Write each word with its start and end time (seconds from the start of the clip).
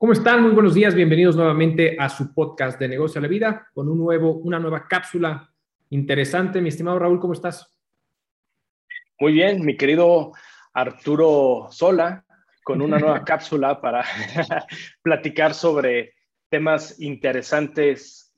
¿Cómo 0.00 0.14
están? 0.14 0.42
Muy 0.42 0.52
buenos 0.52 0.72
días, 0.72 0.94
bienvenidos 0.94 1.36
nuevamente 1.36 1.94
a 1.98 2.08
su 2.08 2.32
podcast 2.32 2.80
de 2.80 2.88
Negocio 2.88 3.18
a 3.18 3.22
la 3.22 3.28
Vida 3.28 3.68
con 3.74 3.86
un 3.86 3.98
nuevo, 3.98 4.32
una 4.32 4.58
nueva 4.58 4.88
cápsula 4.88 5.52
interesante. 5.90 6.62
Mi 6.62 6.70
estimado 6.70 6.98
Raúl, 6.98 7.20
¿cómo 7.20 7.34
estás? 7.34 7.78
Muy 9.18 9.34
bien, 9.34 9.62
mi 9.62 9.76
querido 9.76 10.32
Arturo 10.72 11.68
Sola, 11.70 12.24
con 12.64 12.80
una 12.80 12.98
nueva 12.98 13.22
cápsula 13.26 13.78
para 13.82 14.02
platicar 15.02 15.52
sobre 15.52 16.14
temas 16.48 16.98
interesantes 16.98 18.34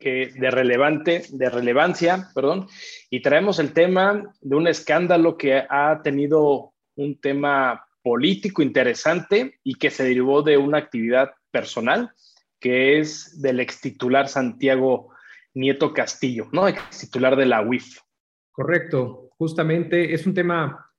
que, 0.00 0.32
de 0.34 0.50
relevante, 0.50 1.24
de 1.28 1.50
relevancia, 1.50 2.30
perdón, 2.34 2.68
y 3.10 3.20
traemos 3.20 3.58
el 3.58 3.74
tema 3.74 4.32
de 4.40 4.56
un 4.56 4.66
escándalo 4.66 5.36
que 5.36 5.62
ha 5.68 6.00
tenido 6.02 6.72
un 6.96 7.20
tema 7.20 7.84
político 8.08 8.62
interesante 8.62 9.60
y 9.62 9.74
que 9.74 9.90
se 9.90 10.02
derivó 10.02 10.40
de 10.40 10.56
una 10.56 10.78
actividad 10.78 11.32
personal, 11.50 12.10
que 12.58 12.98
es 12.98 13.42
del 13.42 13.60
ex 13.60 13.82
titular 13.82 14.28
Santiago 14.28 15.10
Nieto 15.52 15.92
Castillo, 15.92 16.48
¿no? 16.50 16.66
Ex 16.66 17.00
titular 17.00 17.36
de 17.36 17.44
la 17.44 17.60
UIF. 17.60 17.98
Correcto, 18.50 19.28
justamente 19.36 20.14
es 20.14 20.26
un 20.26 20.32
tema 20.32 20.90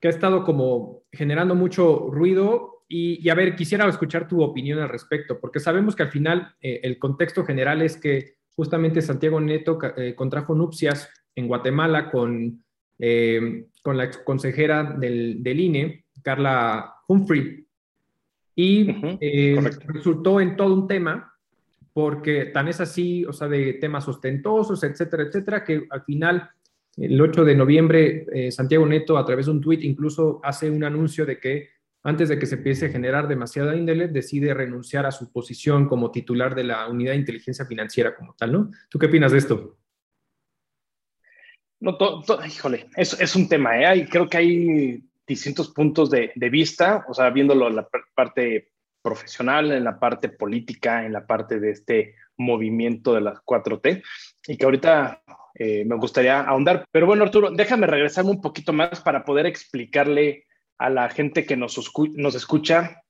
que 0.00 0.08
ha 0.08 0.10
estado 0.10 0.42
como 0.42 1.02
generando 1.12 1.54
mucho 1.54 2.08
ruido 2.10 2.86
y, 2.88 3.28
a 3.28 3.34
ver, 3.34 3.56
quisiera 3.56 3.86
escuchar 3.86 4.26
tu 4.26 4.42
opinión 4.42 4.78
al 4.78 4.88
respecto, 4.88 5.38
porque 5.38 5.60
sabemos 5.60 5.94
que 5.94 6.04
al 6.04 6.10
final 6.10 6.54
eh, 6.62 6.80
el 6.82 6.98
contexto 6.98 7.44
general 7.44 7.82
es 7.82 7.98
que 7.98 8.36
justamente 8.56 9.02
Santiago 9.02 9.38
Nieto 9.38 9.78
eh, 9.98 10.14
contrajo 10.14 10.54
nupcias 10.54 11.10
en 11.34 11.46
Guatemala 11.46 12.10
con, 12.10 12.64
eh, 12.98 13.66
con 13.82 13.98
la 13.98 14.04
ex 14.04 14.16
consejera 14.16 14.82
del, 14.82 15.42
del 15.42 15.60
INE, 15.60 16.03
Carla 16.24 16.96
Humphrey. 17.06 17.64
Y 18.56 19.18
eh, 19.20 19.56
resultó 19.86 20.40
en 20.40 20.56
todo 20.56 20.74
un 20.74 20.88
tema, 20.88 21.32
porque 21.92 22.46
tan 22.46 22.66
es 22.68 22.80
así, 22.80 23.24
o 23.24 23.32
sea, 23.32 23.46
de 23.46 23.74
temas 23.74 24.08
ostentosos, 24.08 24.82
etcétera, 24.82 25.24
etcétera, 25.24 25.64
que 25.64 25.86
al 25.90 26.02
final, 26.02 26.50
el 26.96 27.20
8 27.20 27.44
de 27.44 27.54
noviembre, 27.54 28.26
eh, 28.32 28.50
Santiago 28.50 28.86
Neto, 28.86 29.18
a 29.18 29.24
través 29.24 29.46
de 29.46 29.52
un 29.52 29.60
tuit, 29.60 29.82
incluso 29.84 30.40
hace 30.42 30.70
un 30.70 30.82
anuncio 30.82 31.26
de 31.26 31.38
que 31.38 31.68
antes 32.06 32.28
de 32.28 32.38
que 32.38 32.46
se 32.46 32.56
empiece 32.56 32.86
a 32.86 32.90
generar 32.90 33.28
demasiada 33.28 33.74
índole, 33.74 34.08
decide 34.08 34.52
renunciar 34.52 35.06
a 35.06 35.10
su 35.10 35.32
posición 35.32 35.88
como 35.88 36.10
titular 36.10 36.54
de 36.54 36.64
la 36.64 36.86
unidad 36.88 37.12
de 37.12 37.18
inteligencia 37.18 37.64
financiera 37.64 38.14
como 38.14 38.34
tal, 38.34 38.52
¿no? 38.52 38.70
¿Tú 38.90 38.98
qué 38.98 39.06
opinas 39.06 39.32
de 39.32 39.38
esto? 39.38 39.78
No, 41.80 41.96
híjole, 42.46 42.88
es, 42.96 43.18
es 43.18 43.34
un 43.34 43.48
tema, 43.48 43.80
¿eh? 43.80 44.06
creo 44.10 44.28
que 44.28 44.36
hay 44.36 45.04
distintos 45.26 45.70
puntos 45.70 46.10
de, 46.10 46.32
vista, 46.50 47.04
o 47.08 47.14
sea, 47.14 47.30
viéndolo 47.30 47.68
en 47.68 47.76
la 47.76 47.88
parte 48.14 48.70
profesional, 49.02 49.72
en 49.72 49.84
la 49.84 49.98
parte 49.98 50.28
política, 50.28 51.04
en 51.04 51.12
la 51.12 51.26
parte 51.26 51.60
de 51.60 51.70
este 51.70 52.14
movimiento 52.36 53.14
de 53.14 53.20
las 53.20 53.38
4T, 53.44 54.02
y 54.48 54.56
que 54.56 54.64
ahorita 54.64 55.22
eh, 55.54 55.84
me 55.84 55.96
gustaría 55.96 56.40
ahondar. 56.40 56.84
Pero 56.90 57.06
bueno, 57.06 57.24
Arturo, 57.24 57.50
déjame 57.50 57.86
regresarme 57.86 58.30
un 58.30 58.40
poquito 58.40 58.72
más 58.72 59.00
para 59.00 59.24
poder 59.24 59.46
explicarle 59.46 60.46
a 60.78 60.90
la 60.90 61.08
gente 61.08 61.46
que 61.46 61.56
nos, 61.56 61.78
nos 62.14 62.34
escucha 62.34 63.02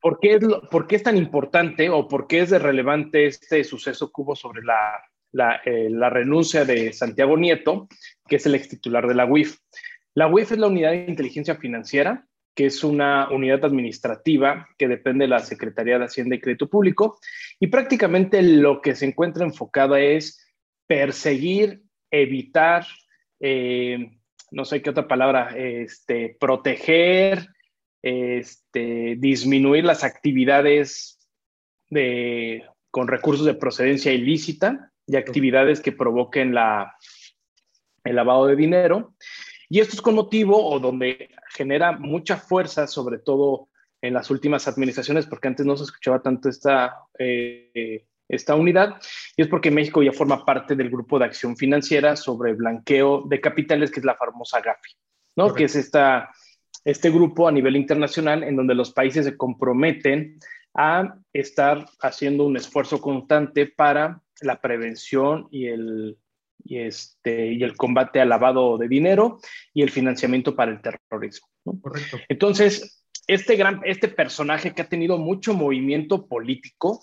¿por 0.00 0.18
qué, 0.20 0.34
es 0.34 0.40
por 0.70 0.86
qué 0.86 0.96
es 0.96 1.02
tan 1.02 1.16
importante 1.16 1.90
o 1.90 2.08
por 2.08 2.26
qué 2.26 2.40
es 2.40 2.50
de 2.50 2.58
relevante 2.58 3.26
este 3.26 3.64
suceso 3.64 4.08
que 4.08 4.22
hubo 4.22 4.36
sobre 4.36 4.62
la, 4.62 5.02
la, 5.32 5.60
eh, 5.64 5.88
la 5.90 6.10
renuncia 6.10 6.64
de 6.64 6.92
Santiago 6.92 7.36
Nieto, 7.36 7.88
que 8.26 8.36
es 8.36 8.46
el 8.46 8.54
ex 8.54 8.68
titular 8.68 9.06
de 9.06 9.14
la 9.14 9.26
UIF. 9.26 9.58
La 10.14 10.26
UIF 10.26 10.52
es 10.52 10.58
la 10.58 10.66
unidad 10.66 10.90
de 10.90 11.06
inteligencia 11.08 11.56
financiera, 11.56 12.26
que 12.54 12.66
es 12.66 12.82
una 12.82 13.30
unidad 13.30 13.64
administrativa 13.64 14.68
que 14.76 14.88
depende 14.88 15.24
de 15.24 15.28
la 15.28 15.38
Secretaría 15.38 15.98
de 15.98 16.04
Hacienda 16.04 16.36
y 16.36 16.40
Crédito 16.40 16.68
Público, 16.68 17.18
y 17.60 17.68
prácticamente 17.68 18.42
lo 18.42 18.80
que 18.80 18.94
se 18.94 19.06
encuentra 19.06 19.44
enfocada 19.44 20.00
es 20.00 20.44
perseguir, 20.86 21.82
evitar, 22.10 22.86
eh, 23.38 24.10
no 24.50 24.64
sé 24.64 24.82
qué 24.82 24.90
otra 24.90 25.06
palabra, 25.06 25.54
este, 25.56 26.36
proteger, 26.40 27.46
este, 28.02 29.16
disminuir 29.18 29.84
las 29.84 30.02
actividades 30.02 31.18
de, 31.88 32.64
con 32.90 33.06
recursos 33.06 33.46
de 33.46 33.54
procedencia 33.54 34.12
ilícita 34.12 34.92
y 35.06 35.16
actividades 35.16 35.80
que 35.80 35.92
provoquen 35.92 36.54
el 38.04 38.16
lavado 38.16 38.46
de 38.46 38.56
dinero. 38.56 39.14
Y 39.70 39.78
esto 39.78 39.94
es 39.94 40.02
con 40.02 40.16
motivo 40.16 40.68
o 40.68 40.80
donde 40.80 41.30
genera 41.54 41.92
mucha 41.92 42.36
fuerza, 42.36 42.88
sobre 42.88 43.18
todo 43.18 43.68
en 44.02 44.14
las 44.14 44.28
últimas 44.30 44.66
administraciones, 44.66 45.26
porque 45.26 45.46
antes 45.46 45.64
no 45.64 45.76
se 45.76 45.84
escuchaba 45.84 46.20
tanto 46.20 46.48
esta, 46.48 46.96
eh, 47.18 48.04
esta 48.28 48.56
unidad, 48.56 48.96
y 49.36 49.42
es 49.42 49.48
porque 49.48 49.70
México 49.70 50.02
ya 50.02 50.12
forma 50.12 50.44
parte 50.44 50.74
del 50.74 50.90
grupo 50.90 51.18
de 51.18 51.26
acción 51.26 51.56
financiera 51.56 52.16
sobre 52.16 52.54
blanqueo 52.54 53.22
de 53.28 53.40
capitales, 53.40 53.92
que 53.92 54.00
es 54.00 54.06
la 54.06 54.16
famosa 54.16 54.60
GAFI, 54.60 54.90
¿no? 55.36 55.54
Que 55.54 55.64
es 55.64 55.76
esta, 55.76 56.30
este 56.84 57.10
grupo 57.10 57.46
a 57.46 57.52
nivel 57.52 57.76
internacional 57.76 58.42
en 58.42 58.56
donde 58.56 58.74
los 58.74 58.92
países 58.92 59.24
se 59.24 59.36
comprometen 59.36 60.40
a 60.74 61.16
estar 61.32 61.86
haciendo 62.00 62.44
un 62.44 62.56
esfuerzo 62.56 63.00
constante 63.00 63.66
para 63.66 64.20
la 64.40 64.60
prevención 64.60 65.46
y 65.52 65.66
el 65.66 66.18
y, 66.64 66.78
este, 66.78 67.52
y 67.52 67.62
el 67.62 67.76
combate 67.76 68.20
al 68.20 68.28
lavado 68.28 68.78
de 68.78 68.88
dinero 68.88 69.38
y 69.74 69.82
el 69.82 69.90
financiamiento 69.90 70.54
para 70.54 70.72
el 70.72 70.80
terrorismo. 70.80 71.48
Correcto. 71.80 72.18
Entonces, 72.28 73.04
este, 73.26 73.56
gran, 73.56 73.80
este 73.84 74.08
personaje 74.08 74.72
que 74.74 74.82
ha 74.82 74.88
tenido 74.88 75.18
mucho 75.18 75.54
movimiento 75.54 76.26
político 76.26 77.02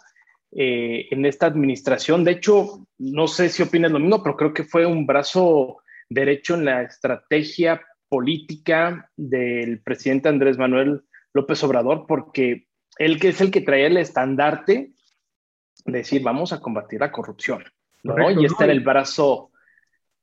eh, 0.51 1.07
en 1.11 1.25
esta 1.25 1.45
administración, 1.45 2.23
de 2.23 2.31
hecho, 2.31 2.87
no 2.97 3.27
sé 3.27 3.49
si 3.49 3.63
opinas 3.63 3.91
lo 3.91 3.99
mismo, 3.99 4.23
pero 4.23 4.35
creo 4.35 4.53
que 4.53 4.63
fue 4.63 4.85
un 4.85 5.05
brazo 5.05 5.77
derecho 6.09 6.55
en 6.55 6.65
la 6.65 6.83
estrategia 6.83 7.81
política 8.09 9.11
del 9.15 9.81
presidente 9.81 10.29
Andrés 10.29 10.57
Manuel 10.57 11.01
López 11.33 11.63
Obrador, 11.63 12.05
porque 12.07 12.67
él 12.97 13.19
que 13.19 13.29
es 13.29 13.41
el 13.41 13.51
que 13.51 13.61
traía 13.61 13.87
el 13.87 13.97
estandarte 13.97 14.91
de 15.85 15.97
decir, 15.97 16.21
vamos 16.23 16.53
a 16.53 16.59
combatir 16.59 16.99
la 16.99 17.11
corrupción. 17.11 17.63
Y 18.39 18.45
este 18.45 18.63
era 18.63 18.73
el 18.73 18.81
brazo, 18.81 19.51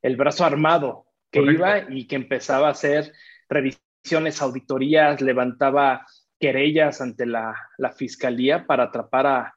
el 0.03 0.17
brazo 0.17 0.45
armado 0.45 1.07
que 1.31 1.43
iba 1.43 1.91
y 1.91 2.07
que 2.07 2.17
empezaba 2.17 2.69
a 2.69 2.73
hacer 2.73 3.13
revisiones, 3.49 4.41
auditorías, 4.41 5.21
levantaba 5.21 6.07
querellas 6.39 7.01
ante 7.01 7.27
la, 7.27 7.55
fiscalía 7.97 8.67
para 8.67 8.85
atrapar 8.85 9.27
a, 9.27 9.55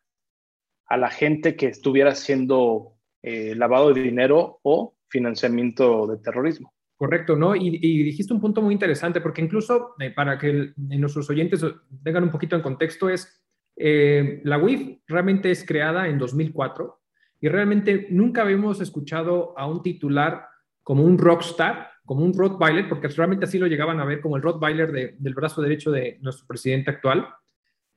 la 0.97 1.09
gente 1.09 1.55
que 1.55 1.67
estuviera 1.67 2.11
haciendo 2.11 2.93
eh, 3.21 3.53
lavado 3.55 3.93
de 3.93 4.01
dinero 4.01 4.59
o 4.63 4.95
financiamiento 5.09 6.07
de 6.07 6.17
terrorismo. 6.17 6.73
Correcto, 6.95 7.35
¿no? 7.35 7.55
Y, 7.55 7.69
dijiste 8.03 8.33
un 8.33 8.41
punto 8.41 8.61
muy 8.61 8.73
interesante, 8.73 9.21
porque 9.21 9.41
incluso 9.41 9.93
eh, 9.99 10.11
para 10.11 10.37
que 10.37 10.73
nuestros 10.77 11.29
oyentes 11.29 11.63
tengan 12.03 12.23
un 12.23 12.31
poquito 12.31 12.55
en 12.55 12.63
contexto, 12.63 13.09
es 13.09 13.43
eh, 13.75 14.41
la 14.43 14.57
UIF 14.57 15.01
realmente 15.07 15.51
es 15.51 15.63
creada 15.63 16.07
en 16.07 16.17
2004 16.17 16.96
y 17.39 17.47
realmente 17.49 18.07
nunca 18.09 18.41
habíamos 18.41 18.81
escuchado 18.81 19.53
a 19.57 19.67
un 19.67 19.83
titular 19.83 20.47
como 20.83 21.03
un 21.03 21.17
rockstar, 21.17 21.89
como 22.05 22.23
un 22.23 22.33
Rottweiler, 22.33 22.87
porque 22.87 23.09
realmente 23.09 23.45
así 23.45 23.59
lo 23.59 23.67
llegaban 23.67 23.99
a 23.99 24.05
ver 24.05 24.21
como 24.21 24.37
el 24.37 24.41
Rottweiler 24.41 25.17
del 25.19 25.33
brazo 25.33 25.61
derecho 25.61 25.91
de 25.91 26.17
nuestro 26.21 26.47
presidente 26.47 26.89
actual, 26.89 27.27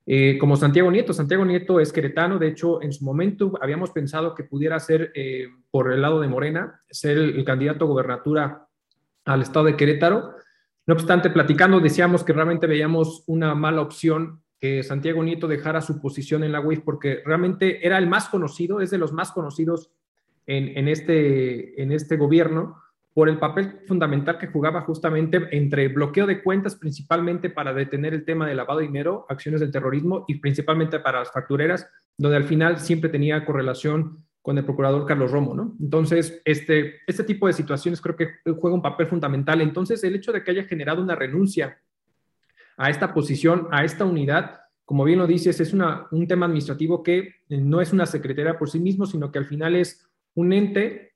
eh, 0.04 0.36
como 0.38 0.56
Santiago 0.56 0.90
Nieto. 0.90 1.12
Santiago 1.12 1.44
Nieto 1.44 1.78
es 1.78 1.92
queretano, 1.92 2.38
de 2.38 2.48
hecho, 2.48 2.82
en 2.82 2.92
su 2.92 3.04
momento 3.04 3.52
habíamos 3.62 3.90
pensado 3.90 4.34
que 4.34 4.42
pudiera 4.42 4.80
ser 4.80 5.12
eh, 5.14 5.46
por 5.70 5.92
el 5.92 6.02
lado 6.02 6.20
de 6.20 6.26
Morena, 6.26 6.82
ser 6.90 7.18
el, 7.18 7.44
candidato 7.44 7.84
a 7.84 7.88
gobernatura 7.88 8.66
al 9.24 9.42
estado 9.42 9.66
de 9.66 9.76
Querétaro. 9.76 10.34
No 10.86 10.94
obstante, 10.94 11.30
platicando, 11.30 11.78
decíamos 11.78 12.24
que 12.24 12.32
realmente 12.32 12.66
veíamos 12.66 13.22
una 13.28 13.54
mala 13.54 13.82
opción 13.82 14.42
que 14.60 14.82
Santiago 14.82 15.22
Nieto 15.24 15.48
dejara 15.48 15.80
su 15.80 16.00
posición 16.00 16.44
en 16.44 16.52
la 16.52 16.60
UIF 16.60 16.80
porque 16.80 17.22
realmente 17.24 17.86
era 17.86 17.96
el 17.98 18.06
más 18.06 18.28
conocido, 18.28 18.80
es 18.80 18.90
de 18.90 18.98
los 18.98 19.12
más 19.12 19.32
conocidos 19.32 19.90
en, 20.46 20.88
este, 20.88 21.80
en 21.80 21.92
este 21.92 22.16
gobierno 22.16 22.76
por 23.14 23.28
el 23.28 23.38
papel 23.38 23.80
fundamental 23.86 24.38
que 24.38 24.48
jugaba 24.48 24.82
justamente 24.82 25.40
entre 25.52 25.88
bloqueo 25.88 26.26
de 26.26 26.42
cuentas, 26.42 26.76
principalmente 26.76 27.50
para 27.50 27.72
detener 27.72 28.14
el 28.14 28.24
tema 28.24 28.46
de 28.46 28.54
lavado 28.54 28.80
de 28.80 28.86
dinero, 28.86 29.26
acciones 29.28 29.60
del 29.60 29.70
terrorismo 29.72 30.24
y 30.28 30.36
principalmente 30.36 31.00
para 31.00 31.20
las 31.20 31.32
factureras, 31.32 31.88
donde 32.16 32.36
al 32.36 32.44
final 32.44 32.78
siempre 32.78 33.10
tenía 33.10 33.44
correlación 33.44 34.24
con 34.42 34.58
el 34.58 34.64
procurador 34.64 35.06
Carlos 35.06 35.32
Romo, 35.32 35.54
¿no? 35.54 35.76
Entonces, 35.80 36.40
este, 36.44 37.00
este 37.06 37.24
tipo 37.24 37.46
de 37.46 37.52
situaciones 37.52 38.00
creo 38.00 38.16
que 38.16 38.28
juega 38.58 38.74
un 38.74 38.82
papel 38.82 39.06
fundamental. 39.06 39.60
Entonces, 39.60 40.02
el 40.04 40.14
hecho 40.14 40.32
de 40.32 40.42
que 40.42 40.52
haya 40.52 40.64
generado 40.64 41.02
una 41.02 41.14
renuncia 41.14 41.78
a 42.76 42.90
esta 42.90 43.12
posición, 43.12 43.68
a 43.70 43.84
esta 43.84 44.04
unidad. 44.04 44.60
Como 44.84 45.04
bien 45.04 45.18
lo 45.18 45.26
dices, 45.26 45.60
es 45.60 45.72
un 45.72 46.26
tema 46.26 46.46
administrativo 46.46 47.02
que 47.02 47.18
eh, 47.18 47.32
no 47.60 47.80
es 47.80 47.92
una 47.92 48.06
secretaría 48.06 48.58
por 48.58 48.70
sí 48.70 48.80
mismo, 48.80 49.06
sino 49.06 49.30
que 49.30 49.38
al 49.38 49.46
final 49.46 49.76
es 49.76 50.06
un 50.34 50.52
ente 50.52 51.10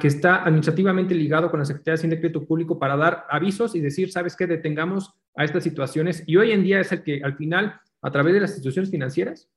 que 0.00 0.06
está 0.06 0.44
administrativamente 0.44 1.12
ligado 1.12 1.50
con 1.50 1.58
la 1.58 1.66
Secretaría 1.66 1.94
de 1.94 1.98
Hacienda 1.98 2.16
y 2.16 2.20
Crédito 2.20 2.46
Público 2.46 2.78
para 2.78 2.96
dar 2.96 3.26
avisos 3.28 3.74
y 3.74 3.80
decir, 3.80 4.12
¿sabes 4.12 4.36
qué? 4.36 4.46
Detengamos 4.46 5.12
a 5.34 5.44
estas 5.44 5.64
situaciones 5.64 6.22
y 6.26 6.36
hoy 6.36 6.52
en 6.52 6.62
día 6.62 6.80
es 6.80 6.92
el 6.92 7.02
que 7.02 7.20
al 7.24 7.36
final, 7.36 7.80
a 8.00 8.10
través 8.12 8.32
de 8.32 8.40
las 8.40 8.50
instituciones 8.50 8.90
financieras, 8.90 9.50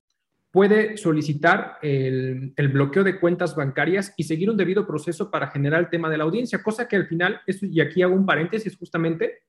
puede 0.55 0.97
solicitar 0.97 1.77
el, 1.81 2.53
bloqueo 2.71 3.03
de 3.03 3.19
cuentas 3.19 3.55
bancarias 3.55 4.13
y 4.15 4.23
seguir 4.23 4.49
un 4.49 4.57
debido 4.57 4.87
proceso 4.87 5.29
para 5.29 5.47
generar 5.47 5.81
el 5.81 5.89
tema 5.89 6.09
de 6.09 6.17
la 6.17 6.23
audiencia, 6.23 6.63
cosa 6.63 6.87
que 6.87 6.95
al 6.95 7.07
final, 7.07 7.41
y 7.45 7.81
aquí 7.81 8.01
hago 8.01 8.15
un 8.15 8.25
paréntesis 8.25 8.75
justamente, 8.77 9.39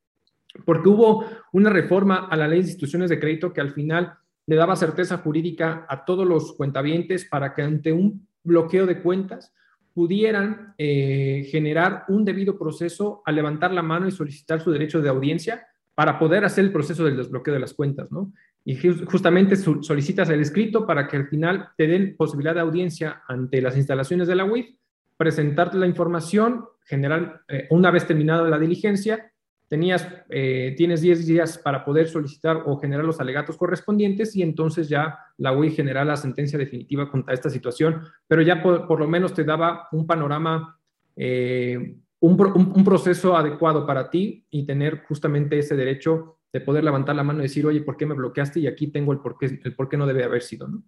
porque 0.65 0.89
hubo 0.89 1.25
una 1.53 1.71
reforma 1.71 2.27
a 2.31 2.37
la 2.37 2.49
ley 2.49 2.61
de 2.61 2.67
instituciones 2.67 3.11
de 3.11 3.21
crédito 3.21 3.53
que 3.53 3.61
al 3.61 3.73
final 3.73 4.15
le 4.47 4.57
daba 4.57 4.77
certeza 4.77 5.19
jurídica 5.19 5.87
a 5.89 6.05
todos 6.05 6.27
los 6.27 6.55
cuentavientes 6.55 7.25
para 7.25 7.55
que 7.55 7.63
ante 7.63 7.93
un 7.93 8.27
bloqueo 8.43 8.87
de 8.87 9.03
cuentas 9.03 9.53
pudieran 9.93 10.75
eh, 10.79 11.49
generar 11.51 12.05
un 12.09 12.25
debido 12.25 12.59
proceso 12.59 13.23
a 13.25 13.33
levantar 13.33 13.73
la 13.73 13.83
mano 13.83 14.07
y 14.07 14.13
solicitar 14.13 14.61
su 14.61 14.71
derecho 14.71 15.01
de 15.01 15.09
audiencia 15.09 15.67
para 15.95 16.19
poder 16.19 16.45
hacer 16.45 16.65
el 16.65 16.73
proceso 16.73 17.05
del 17.05 17.17
desbloqueo 17.17 17.55
de 17.55 17.61
las 17.61 17.73
cuentas, 17.73 18.13
¿no? 18.13 18.33
y 18.69 18.77
justamente 19.07 19.55
solicitas 19.55 20.29
el 20.29 20.41
escrito 20.41 20.89
para 20.89 21.07
que 21.07 21.17
al 21.17 21.29
final 21.29 21.69
te 21.77 21.87
den 21.87 22.17
posibilidad 22.17 22.53
de 22.53 22.63
audiencia 22.63 23.23
ante 23.29 23.63
las 23.63 23.77
instalaciones 23.77 24.27
de 24.27 24.35
la 24.35 24.45
UIF, 24.45 24.75
presentarte 25.17 25.79
la 25.79 25.87
información, 25.87 26.65
general, 26.85 27.43
eh, 27.47 27.69
una 27.71 27.93
vez 27.93 28.09
terminada 28.09 28.51
la 28.51 28.59
diligencia, 28.59 29.31
tenías, 29.69 30.07
eh, 30.29 30.75
tienes 30.77 31.01
10 31.01 31.27
días 31.27 31.59
para 31.59 31.85
poder 31.85 32.09
solicitar 32.09 32.63
o 32.67 32.79
generar 32.79 33.05
los 33.05 33.21
alegatos 33.21 33.57
correspondientes 33.57 34.37
y 34.37 34.43
entonces 34.43 34.89
ya 34.89 35.19
la 35.39 35.53
UIF 35.53 35.77
genera 35.77 36.05
la 36.05 36.17
sentencia 36.17 36.59
definitiva 36.59 37.11
contra 37.11 37.35
esta 37.35 37.51
situación, 37.51 38.03
pero 38.27 38.43
ya 38.43 38.63
por, 38.63 38.99
lo 38.99 39.09
menos 39.09 39.35
te 39.35 39.45
daba 39.45 39.89
un 39.93 40.07
panorama, 40.07 40.79
eh, 41.17 41.97
un, 42.21 42.41
un 42.41 42.85
proceso 42.85 43.37
adecuado 43.37 43.87
para 43.87 44.09
ti 44.11 44.47
y 44.51 44.67
tener 44.67 45.03
justamente 45.09 45.59
ese 45.59 45.77
derecho 45.77 46.39
de 46.53 46.61
poder 46.61 46.85
levantar 46.85 47.17
la 47.17 47.25
mano 47.25 47.41
y 47.41 47.43
decir, 47.43 47.67
oye, 47.67 47.83
¿por 47.83 47.97
qué 47.97 48.07
me 48.07 48.15
bloqueaste? 48.15 48.61
Y 48.61 48.67
aquí 48.67 48.87
tengo 48.89 49.13
el 49.13 49.19
por 49.19 49.37
qué, 49.37 49.61
el 49.63 49.75
por 49.75 49.89
qué 49.89 49.97
no 49.97 50.07
debe 50.07 50.25
haber 50.25 50.43
sido, 50.43 50.69
¿no? 50.69 50.83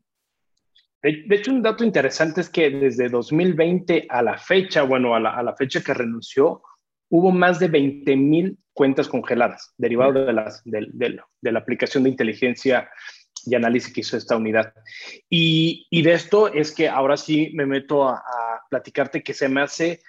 De, 1.00 1.24
hecho, 1.30 1.52
un 1.52 1.62
dato 1.62 1.84
interesante 1.84 2.40
es 2.40 2.50
que 2.50 2.70
desde 2.70 3.08
2020 3.08 4.08
a 4.08 4.20
la 4.20 4.36
fecha, 4.36 4.82
bueno, 4.82 5.14
a 5.14 5.20
la, 5.20 5.30
a 5.30 5.42
la 5.44 5.54
fecha 5.54 5.80
que 5.80 5.94
renunció, 5.94 6.62
hubo 7.08 7.30
más 7.30 7.58
de 7.58 7.68
20 7.68 8.16
mil 8.16 8.58
cuentas 8.72 9.08
congeladas, 9.08 9.74
derivado 9.76 10.12
de, 10.12 10.32
las, 10.32 10.62
de, 10.64 10.86
de, 10.92 11.52
la 11.52 11.58
aplicación 11.58 12.04
de 12.04 12.10
inteligencia 12.10 12.88
y 13.44 13.54
análisis 13.54 13.92
que 13.92 14.00
hizo 14.00 14.16
esta 14.16 14.36
unidad. 14.36 14.72
Y, 15.28 15.86
y 15.90 16.02
de 16.02 16.12
esto 16.12 16.52
es 16.52 16.72
que 16.72 16.88
ahora 16.88 17.16
sí 17.16 17.50
me 17.54 17.66
meto 17.66 18.08
a, 18.08 18.16
a 18.16 18.60
platicarte 18.70 19.22
que 19.22 19.34
se 19.34 19.48
me 19.48 19.62
hace 19.62 20.00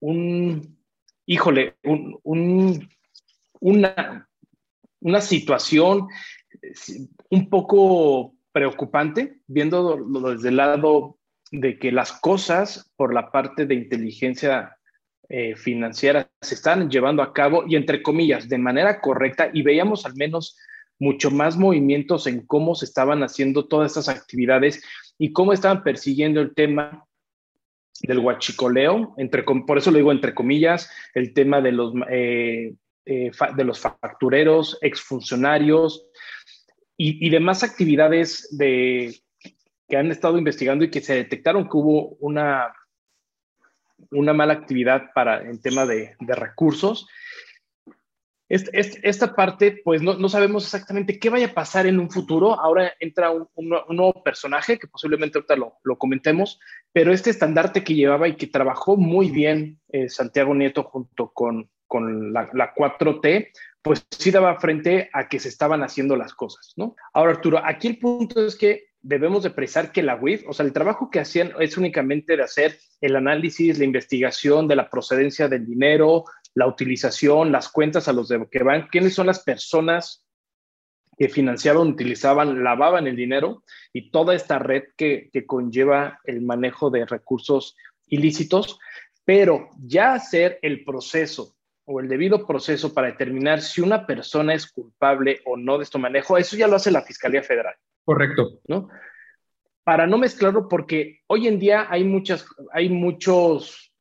un, 0.00 0.78
híjole, 1.26 1.76
un, 1.84 2.18
un, 2.22 2.88
una, 3.60 4.28
una 5.00 5.20
situación 5.20 6.08
un 7.30 7.50
poco 7.50 8.34
preocupante, 8.52 9.40
viendo 9.46 9.96
desde 10.32 10.48
el 10.48 10.56
lado 10.56 11.18
de 11.50 11.78
que 11.78 11.92
las 11.92 12.12
cosas 12.12 12.90
por 12.96 13.12
la 13.12 13.30
parte 13.30 13.66
de 13.66 13.74
inteligencia 13.74 14.77
eh, 15.28 15.54
financiera 15.56 16.30
se 16.40 16.54
están 16.54 16.90
llevando 16.90 17.22
a 17.22 17.32
cabo 17.32 17.64
y 17.66 17.76
entre 17.76 18.02
comillas, 18.02 18.48
de 18.48 18.58
manera 18.58 19.00
correcta 19.00 19.50
y 19.52 19.62
veíamos 19.62 20.06
al 20.06 20.14
menos 20.14 20.56
mucho 20.98 21.30
más 21.30 21.56
movimientos 21.56 22.26
en 22.26 22.46
cómo 22.46 22.74
se 22.74 22.86
estaban 22.86 23.22
haciendo 23.22 23.66
todas 23.66 23.92
estas 23.96 24.08
actividades 24.08 24.82
y 25.18 25.32
cómo 25.32 25.52
estaban 25.52 25.82
persiguiendo 25.82 26.40
el 26.40 26.54
tema 26.54 27.04
del 28.00 28.20
huachicoleo, 28.20 29.14
entre, 29.16 29.42
por 29.42 29.78
eso 29.78 29.90
lo 29.90 29.98
digo 29.98 30.12
entre 30.12 30.34
comillas, 30.34 30.90
el 31.14 31.34
tema 31.34 31.60
de 31.60 31.72
los 31.72 31.92
eh, 32.08 32.74
eh, 33.06 33.30
de 33.56 33.64
los 33.64 33.80
factureros, 33.80 34.78
exfuncionarios 34.82 36.06
y, 36.96 37.26
y 37.26 37.30
demás 37.30 37.62
actividades 37.62 38.48
de, 38.56 39.14
que 39.88 39.96
han 39.96 40.10
estado 40.10 40.38
investigando 40.38 40.84
y 40.84 40.90
que 40.90 41.00
se 41.00 41.14
detectaron 41.14 41.64
que 41.64 41.76
hubo 41.76 42.16
una, 42.20 42.72
una 44.10 44.32
mala 44.32 44.54
actividad 44.54 45.10
para 45.14 45.42
en 45.42 45.60
tema 45.60 45.86
de, 45.86 46.16
de 46.20 46.34
recursos. 46.34 47.06
esta 48.48 49.34
parte, 49.34 49.80
pues 49.84 50.02
no, 50.02 50.14
no, 50.14 50.28
sabemos 50.28 50.64
exactamente 50.64 51.18
qué 51.18 51.28
vaya 51.30 51.48
a 51.48 51.54
pasar 51.54 51.86
en 51.86 51.98
un 52.00 52.10
futuro. 52.10 52.58
Ahora 52.58 52.92
entra 53.00 53.30
un, 53.30 53.48
un, 53.54 53.68
nuevo 53.96 54.22
personaje 54.22 54.78
que 54.78 54.86
posiblemente 54.86 55.38
ahorita 55.38 55.56
lo, 55.56 55.74
lo, 55.82 55.98
comentemos, 55.98 56.58
pero 56.92 57.12
este 57.12 57.30
estandarte 57.30 57.84
que 57.84 57.94
llevaba 57.94 58.28
y 58.28 58.36
que 58.36 58.46
trabajó 58.46 58.96
muy 58.96 59.30
bien 59.30 59.80
eh, 59.88 60.08
Santiago 60.08 60.54
Nieto 60.54 60.84
junto 60.84 61.30
con, 61.32 61.68
con 61.88 62.32
la, 62.32 62.74
4T, 62.74 63.48
pues 63.82 64.06
sí 64.10 64.30
daba 64.30 64.60
frente 64.60 65.08
a 65.12 65.28
que 65.28 65.40
se 65.40 65.48
estaban 65.48 65.82
haciendo 65.82 66.14
las 66.14 66.34
cosas, 66.34 66.74
¿no? 66.76 66.94
Ahora, 67.12 67.32
Arturo, 67.32 67.60
aquí 67.64 67.88
el 67.88 67.98
punto 67.98 68.46
es 68.46 68.54
que 68.54 68.87
debemos 69.08 69.42
de 69.42 69.48
precisar 69.48 69.90
que 69.90 70.02
la 70.02 70.16
WIF, 70.16 70.46
o 70.46 70.52
sea, 70.52 70.66
el 70.66 70.74
trabajo 70.74 71.10
que 71.10 71.18
hacían 71.18 71.52
es 71.60 71.78
únicamente 71.78 72.36
de 72.36 72.42
hacer 72.42 72.78
el 73.00 73.16
análisis, 73.16 73.78
la 73.78 73.86
investigación 73.86 74.68
de 74.68 74.76
la 74.76 74.90
procedencia 74.90 75.48
del 75.48 75.64
dinero, 75.64 76.24
la 76.54 76.66
utilización, 76.66 77.50
las 77.50 77.70
cuentas 77.70 78.06
a 78.06 78.12
los 78.12 78.30
que 78.50 78.62
van, 78.62 78.88
quiénes 78.88 79.14
son 79.14 79.26
las 79.26 79.42
personas 79.42 80.26
que 81.16 81.30
financiaban, 81.30 81.88
utilizaban, 81.88 82.62
lavaban 82.62 83.06
el 83.06 83.16
dinero 83.16 83.64
y 83.94 84.10
toda 84.10 84.34
esta 84.34 84.58
red 84.58 84.82
que, 84.94 85.30
que 85.32 85.46
conlleva 85.46 86.20
el 86.24 86.42
manejo 86.42 86.90
de 86.90 87.06
recursos 87.06 87.76
ilícitos, 88.08 88.78
pero 89.24 89.70
ya 89.78 90.12
hacer 90.12 90.58
el 90.60 90.84
proceso 90.84 91.56
o 91.86 92.00
el 92.00 92.08
debido 92.08 92.46
proceso 92.46 92.92
para 92.92 93.06
determinar 93.06 93.62
si 93.62 93.80
una 93.80 94.06
persona 94.06 94.52
es 94.52 94.70
culpable 94.70 95.40
o 95.46 95.56
no 95.56 95.78
de 95.78 95.84
este 95.84 95.96
manejo, 95.96 96.36
eso 96.36 96.58
ya 96.58 96.68
lo 96.68 96.76
hace 96.76 96.90
la 96.90 97.00
Fiscalía 97.00 97.42
Federal. 97.42 97.74
Correcto. 98.08 98.60
¿No? 98.66 98.88
Para 99.84 100.06
no 100.06 100.16
mezclarlo, 100.16 100.66
porque 100.66 101.20
hoy 101.26 101.46
en 101.46 101.58
día 101.58 101.88
hay 101.90 102.04
muchas, 102.04 102.46
hay 102.72 102.88
muchos, 102.88 103.92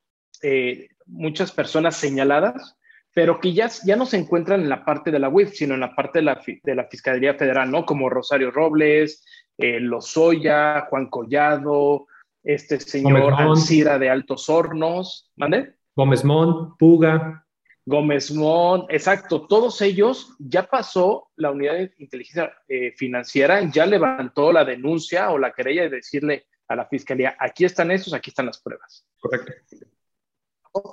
eh, 0.42 0.88
muchas 1.06 1.52
personas 1.52 1.98
señaladas, 1.98 2.78
pero 3.14 3.42
que 3.42 3.52
ya, 3.52 3.70
ya 3.86 3.98
no 3.98 4.06
se 4.06 4.16
encuentran 4.16 4.62
en 4.62 4.70
la 4.70 4.86
parte 4.86 5.12
de 5.12 5.20
la 5.20 5.28
UIF, 5.28 5.50
sino 5.56 5.74
en 5.74 5.82
la 5.82 5.94
parte 5.94 6.20
de 6.20 6.24
la, 6.24 6.42
de 6.64 6.74
la 6.76 6.86
Fiscalía 6.86 7.34
Federal, 7.34 7.70
¿no? 7.70 7.86
Como 7.86 8.10
Rosario 8.10 8.50
Robles, 8.50 9.26
eh, 9.58 9.82
Lozoya, 9.82 10.88
Juan 10.90 11.10
Collado, 11.10 12.08
este 12.46 12.80
señor 12.80 13.34
Alcira 13.34 14.00
de 14.00 14.10
Altos 14.10 14.48
Hornos, 14.48 15.34
¿mande? 15.36 15.74
Gómez 15.98 16.24
Mont, 16.24 16.78
Puga. 16.80 17.46
Gómez 17.88 18.34
Mon, 18.34 18.86
exacto, 18.90 19.48
todos 19.48 19.82
ellos 19.82 20.36
ya 20.40 20.64
pasó 20.64 21.30
la 21.38 21.52
unidad 21.52 21.76
de 21.76 21.94
inteligencia 22.00 22.52
eh, 22.68 22.92
financiera, 22.98 23.62
ya 23.72 23.86
levantó 23.86 24.52
la 24.52 24.66
denuncia 24.66 25.32
o 25.32 25.38
la 25.38 25.54
querella 25.54 25.84
de 25.84 25.92
decirle 25.92 26.48
a 26.68 26.76
la 26.76 26.86
fiscalía, 26.86 27.38
aquí 27.40 27.64
están 27.64 27.90
estos, 27.92 28.14
aquí 28.14 28.30
están 28.30 28.48
las 28.48 28.62
pruebas. 28.62 29.08
Correcto. 29.18 29.54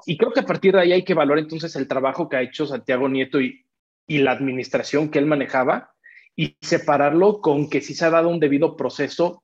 Y 0.06 0.16
creo 0.16 0.32
que 0.32 0.38
a 0.38 0.46
partir 0.46 0.72
de 0.72 0.82
ahí 0.82 0.92
hay 0.92 1.02
que 1.02 1.14
valorar 1.14 1.42
entonces 1.42 1.74
el 1.74 1.88
trabajo 1.88 2.28
que 2.28 2.36
ha 2.36 2.42
hecho 2.42 2.64
Santiago 2.64 3.08
Nieto 3.08 3.40
y, 3.40 3.66
y 4.06 4.18
la 4.18 4.30
administración 4.30 5.10
que 5.10 5.18
él 5.18 5.26
manejaba 5.26 5.96
y 6.36 6.56
separarlo 6.60 7.40
con 7.40 7.68
que 7.68 7.80
sí 7.80 7.94
se 7.94 8.04
ha 8.04 8.10
dado 8.10 8.28
un 8.28 8.38
debido 8.38 8.76
proceso 8.76 9.42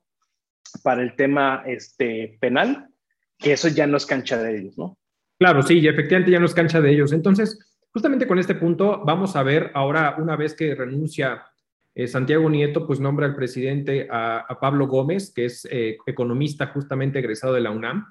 para 0.83 1.01
el 1.01 1.17
tema 1.17 1.63
este, 1.65 2.37
penal, 2.39 2.87
que 3.37 3.51
eso 3.51 3.67
ya 3.67 3.87
no 3.87 3.97
es 3.97 4.05
cancha 4.05 4.41
de 4.41 4.57
ellos, 4.57 4.77
¿no? 4.77 4.97
Claro, 5.41 5.63
sí, 5.63 5.87
efectivamente 5.87 6.29
ya 6.29 6.39
no 6.39 6.45
es 6.45 6.53
cancha 6.53 6.79
de 6.81 6.91
ellos. 6.91 7.13
Entonces, 7.13 7.57
justamente 7.91 8.27
con 8.27 8.37
este 8.37 8.53
punto, 8.53 9.01
vamos 9.03 9.35
a 9.35 9.41
ver 9.41 9.71
ahora, 9.73 10.17
una 10.19 10.35
vez 10.35 10.53
que 10.53 10.75
renuncia 10.75 11.47
eh, 11.95 12.05
Santiago 12.07 12.47
Nieto, 12.47 12.85
pues 12.85 12.99
nombra 12.99 13.25
al 13.25 13.35
presidente 13.35 14.07
a, 14.11 14.45
Pablo 14.61 14.85
Gómez, 14.85 15.33
que 15.33 15.45
es 15.45 15.67
eh, 15.71 15.97
economista 16.05 16.67
justamente 16.67 17.17
egresado 17.17 17.55
de 17.55 17.61
la 17.61 17.71
UNAM, 17.71 18.05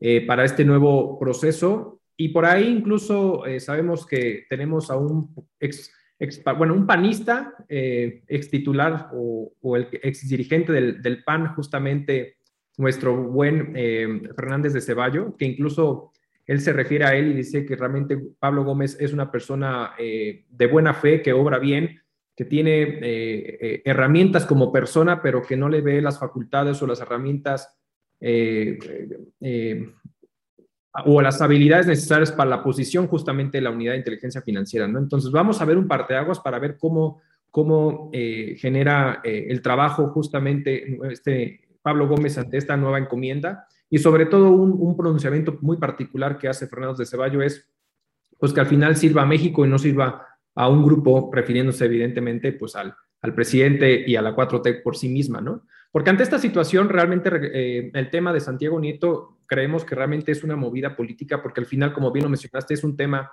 eh, 0.00 0.26
para 0.26 0.44
este 0.44 0.64
nuevo 0.64 1.20
proceso. 1.20 2.00
Y 2.16 2.30
por 2.30 2.44
ahí 2.44 2.66
incluso 2.66 3.44
sabemos 3.60 4.04
que 4.04 4.46
tenemos 4.50 4.90
a 4.90 4.96
un 4.96 5.32
ex, 5.60 5.92
bueno, 6.58 6.74
un 6.74 6.84
panista, 6.84 7.54
ex 7.68 8.50
titular 8.50 9.10
o, 9.12 9.76
el 9.76 9.86
ex 10.02 10.28
dirigente 10.28 10.72
del, 10.72 11.00
del 11.00 11.22
PAN, 11.22 11.54
justamente 11.54 12.38
nuestro 12.76 13.14
buen 13.14 13.72
Fernández 14.34 14.72
de 14.72 14.80
Ceballo, 14.80 15.36
que 15.36 15.44
incluso 15.44 16.10
él 16.46 16.60
se 16.60 16.72
refiere 16.72 17.04
a 17.04 17.14
él 17.14 17.32
y 17.32 17.34
dice 17.34 17.66
que 17.66 17.74
realmente 17.74 18.16
Pablo 18.38 18.64
Gómez 18.64 18.96
es 19.00 19.12
una 19.12 19.30
persona 19.30 19.94
eh, 19.98 20.44
de 20.48 20.66
buena 20.66 20.94
fe, 20.94 21.20
que 21.20 21.32
obra 21.32 21.58
bien, 21.58 22.00
que 22.36 22.44
tiene 22.44 22.82
eh, 22.82 23.58
eh, 23.60 23.82
herramientas 23.84 24.46
como 24.46 24.70
persona, 24.70 25.20
pero 25.20 25.42
que 25.42 25.56
no 25.56 25.68
le 25.68 25.80
ve 25.80 26.00
las 26.00 26.20
facultades 26.20 26.80
o 26.82 26.86
las 26.86 27.00
herramientas 27.00 27.72
o 31.04 31.20
las 31.20 31.42
habilidades 31.42 31.86
necesarias 31.86 32.32
para 32.32 32.48
la 32.48 32.62
posición 32.62 33.08
justamente 33.08 33.58
de 33.58 33.62
la 33.62 33.70
unidad 33.70 33.92
de 33.92 33.98
inteligencia 33.98 34.40
financiera. 34.40 34.86
¿no? 34.86 34.98
Entonces 34.98 35.30
vamos 35.30 35.60
a 35.60 35.64
ver 35.64 35.76
un 35.76 35.88
parteaguas 35.88 36.40
para 36.40 36.58
ver 36.58 36.78
cómo, 36.78 37.20
cómo 37.50 38.10
genera 38.12 39.20
el 39.22 39.60
trabajo 39.60 40.08
justamente 40.08 40.98
este 41.10 41.60
Pablo 41.82 42.08
Gómez 42.08 42.38
ante 42.38 42.56
esta 42.56 42.76
nueva 42.76 42.98
encomienda 42.98 43.65
y 43.88 43.98
sobre 43.98 44.26
todo 44.26 44.50
un, 44.50 44.96
pronunciamiento 44.96 45.58
muy 45.60 45.76
particular 45.76 46.38
que 46.38 46.48
hace 46.48 46.66
Fernando 46.66 46.96
de 46.96 47.06
Ceballo 47.06 47.42
es 47.42 47.68
pues 48.38 48.52
que 48.52 48.60
al 48.60 48.66
final 48.66 48.96
sirva 48.96 49.22
a 49.22 49.26
México 49.26 49.64
y 49.64 49.68
no 49.68 49.78
sirva 49.78 50.26
a 50.54 50.68
un 50.68 50.84
grupo, 50.84 51.30
refiriéndose 51.32 51.84
evidentemente 51.84 52.52
pues 52.52 52.76
al, 52.76 52.94
al 53.22 53.34
presidente 53.34 54.04
y 54.06 54.16
a 54.16 54.22
la 54.22 54.34
4T 54.34 54.82
por 54.82 54.96
sí 54.96 55.08
misma, 55.08 55.40
¿no? 55.40 55.62
Porque 55.96 56.10
ante 56.10 56.24
esta 56.24 56.38
situación, 56.38 56.90
realmente 56.90 57.30
eh, 57.32 57.90
el 57.94 58.10
tema 58.10 58.32
de 58.32 58.40
Santiago 58.40 58.78
Nieto 58.78 59.38
creemos 59.46 59.84
que 59.84 59.94
realmente 59.94 60.32
es 60.32 60.44
una 60.44 60.56
movida 60.56 60.94
política, 60.94 61.42
porque 61.42 61.60
al 61.60 61.66
final, 61.66 61.92
como 61.94 62.12
bien 62.12 62.24
lo 62.24 62.28
mencionaste, 62.28 62.74
es 62.74 62.84
un 62.84 62.96
tema 62.96 63.32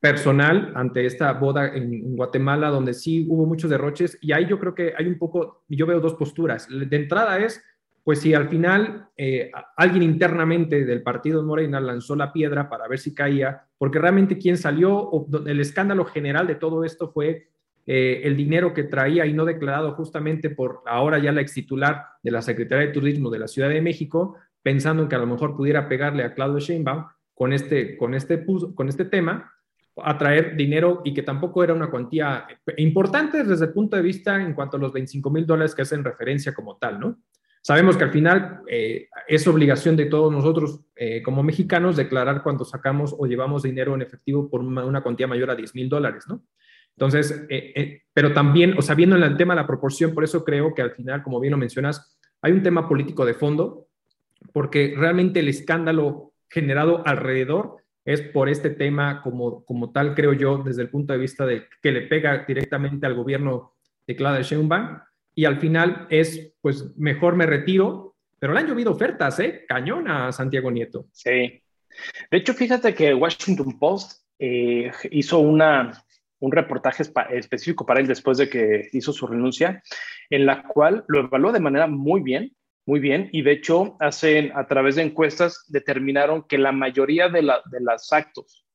personal 0.00 0.72
ante 0.74 1.06
esta 1.06 1.32
boda 1.34 1.74
en, 1.74 2.16
Guatemala, 2.16 2.70
donde 2.70 2.94
sí 2.94 3.26
hubo 3.28 3.46
muchos 3.46 3.70
derroches, 3.70 4.18
y 4.20 4.32
ahí 4.32 4.46
yo 4.46 4.58
creo 4.58 4.74
que 4.74 4.92
hay 4.96 5.06
un 5.06 5.18
poco, 5.18 5.64
yo 5.68 5.86
veo 5.86 6.00
dos 6.00 6.14
posturas. 6.14 6.66
De 6.68 6.96
entrada 6.96 7.38
es, 7.38 7.62
pues 8.04 8.20
si 8.20 8.34
al 8.34 8.48
final 8.48 9.08
eh, 9.16 9.50
alguien 9.76 10.02
internamente 10.02 10.84
del 10.84 11.02
partido 11.02 11.42
Morena 11.42 11.80
lanzó 11.80 12.16
la 12.16 12.32
piedra 12.32 12.68
para 12.68 12.88
ver 12.88 12.98
si 12.98 13.14
caía, 13.14 13.64
porque 13.78 13.98
realmente 13.98 14.38
quien 14.38 14.56
salió, 14.56 15.10
el 15.46 15.60
escándalo 15.60 16.04
general 16.04 16.46
de 16.46 16.54
todo 16.54 16.84
esto 16.84 17.10
fue 17.10 17.48
eh, 17.86 18.22
el 18.24 18.36
dinero 18.36 18.72
que 18.72 18.84
traía 18.84 19.26
y 19.26 19.32
no 19.32 19.44
declarado 19.44 19.92
justamente 19.92 20.50
por 20.50 20.82
ahora 20.86 21.18
ya 21.18 21.32
la 21.32 21.40
ex 21.40 21.54
titular 21.54 22.04
de 22.22 22.30
la 22.30 22.42
Secretaría 22.42 22.86
de 22.86 22.92
Turismo 22.92 23.30
de 23.30 23.38
la 23.38 23.48
Ciudad 23.48 23.68
de 23.68 23.82
México, 23.82 24.36
pensando 24.62 25.02
en 25.02 25.08
que 25.08 25.16
a 25.16 25.20
lo 25.20 25.26
mejor 25.26 25.56
pudiera 25.56 25.88
pegarle 25.88 26.22
a 26.24 26.34
Claudio 26.34 26.60
Sheinbaum 26.60 27.06
con 27.34 27.52
este, 27.52 27.96
con 27.96 28.14
este, 28.14 28.44
con 28.74 28.88
este 28.88 29.06
tema, 29.06 29.52
atraer 29.96 30.56
dinero 30.56 31.02
y 31.04 31.14
que 31.14 31.22
tampoco 31.22 31.64
era 31.64 31.74
una 31.74 31.90
cuantía 31.90 32.46
importante 32.76 33.44
desde 33.44 33.66
el 33.66 33.72
punto 33.72 33.96
de 33.96 34.02
vista 34.02 34.40
en 34.40 34.54
cuanto 34.54 34.76
a 34.76 34.80
los 34.80 34.92
25 34.92 35.30
mil 35.30 35.46
dólares 35.46 35.74
que 35.74 35.82
hacen 35.82 36.04
referencia 36.04 36.54
como 36.54 36.76
tal, 36.76 37.00
¿no? 37.00 37.18
Sabemos 37.62 37.96
que 37.96 38.04
al 38.04 38.10
final 38.10 38.60
eh, 38.68 39.08
es 39.28 39.46
obligación 39.46 39.94
de 39.94 40.06
todos 40.06 40.32
nosotros 40.32 40.80
eh, 40.96 41.22
como 41.22 41.42
mexicanos 41.42 41.96
declarar 41.96 42.42
cuando 42.42 42.64
sacamos 42.64 43.14
o 43.18 43.26
llevamos 43.26 43.62
dinero 43.62 43.94
en 43.94 44.02
efectivo 44.02 44.48
por 44.48 44.62
una, 44.62 45.02
cuantía 45.02 45.26
mayor 45.26 45.50
a 45.50 45.54
10 45.54 45.74
mil 45.74 45.88
dólares, 45.88 46.24
¿no? 46.26 46.42
Entonces, 46.96 47.46
eh, 47.48 48.02
pero 48.12 48.32
también, 48.32 48.74
o 48.76 48.82
sea, 48.82 48.94
viendo 48.94 49.16
en 49.16 49.22
el 49.22 49.36
tema 49.36 49.54
la 49.54 49.66
proporción, 49.66 50.12
por 50.12 50.24
eso 50.24 50.44
creo 50.44 50.74
que 50.74 50.82
al 50.82 50.90
final, 50.92 51.22
como 51.22 51.40
bien 51.40 51.52
lo 51.52 51.56
mencionas, 51.56 52.18
hay 52.42 52.52
un 52.52 52.62
tema 52.62 52.88
político 52.88 53.24
de 53.24 53.34
fondo, 53.34 53.88
porque 54.52 54.94
realmente 54.96 55.40
el 55.40 55.48
escándalo 55.48 56.32
generado 56.48 57.06
alrededor 57.06 57.76
es 58.04 58.22
por 58.22 58.48
este 58.48 58.70
tema 58.70 59.22
como, 59.22 59.64
como 59.64 59.92
tal, 59.92 60.14
creo 60.14 60.32
yo, 60.32 60.62
desde 60.64 60.82
el 60.82 60.88
punto 60.88 61.12
de 61.12 61.18
vista 61.18 61.46
de 61.46 61.66
que 61.82 61.92
le 61.92 62.02
pega 62.02 62.44
directamente 62.46 63.06
al 63.06 63.14
gobierno 63.14 63.74
de 64.06 64.16
Claudia 64.16 64.42
Sheinbaum 64.42 64.98
y 65.40 65.46
al 65.46 65.58
final 65.58 66.06
es, 66.10 66.52
pues, 66.60 66.94
mejor 66.98 67.34
me 67.34 67.46
retiro, 67.46 68.14
pero 68.38 68.52
le 68.52 68.60
han 68.60 68.66
llovido 68.66 68.92
ofertas, 68.92 69.40
¿eh? 69.40 69.64
Cañón 69.66 70.06
a 70.06 70.30
Santiago 70.32 70.70
Nieto. 70.70 71.06
Sí. 71.12 71.30
De 72.30 72.36
hecho, 72.36 72.52
fíjate 72.52 72.92
que 72.92 73.14
Washington 73.14 73.78
Post 73.78 74.22
eh, 74.38 74.92
hizo 75.10 75.38
una, 75.38 76.04
un 76.40 76.52
reportaje 76.52 77.04
específico 77.30 77.86
para 77.86 78.00
él 78.00 78.06
después 78.06 78.36
de 78.36 78.50
que 78.50 78.90
hizo 78.92 79.14
su 79.14 79.26
renuncia, 79.26 79.82
en 80.28 80.44
la 80.44 80.62
cual 80.62 81.06
lo 81.08 81.20
evaluó 81.20 81.52
de 81.52 81.60
manera 81.60 81.86
muy 81.86 82.20
bien 82.20 82.54
muy 82.86 82.98
bien, 82.98 83.28
y 83.30 83.42
de 83.42 83.52
hecho, 83.52 83.96
hacen, 84.00 84.50
a 84.56 84.66
través 84.66 84.96
de 84.96 85.02
encuestas 85.02 85.64
determinaron 85.68 86.42
que 86.42 86.58
la 86.58 86.72
mayoría 86.72 87.28
de, 87.28 87.42
la, 87.42 87.62
de 87.70 87.80
los 87.80 88.12
actos 88.12 88.66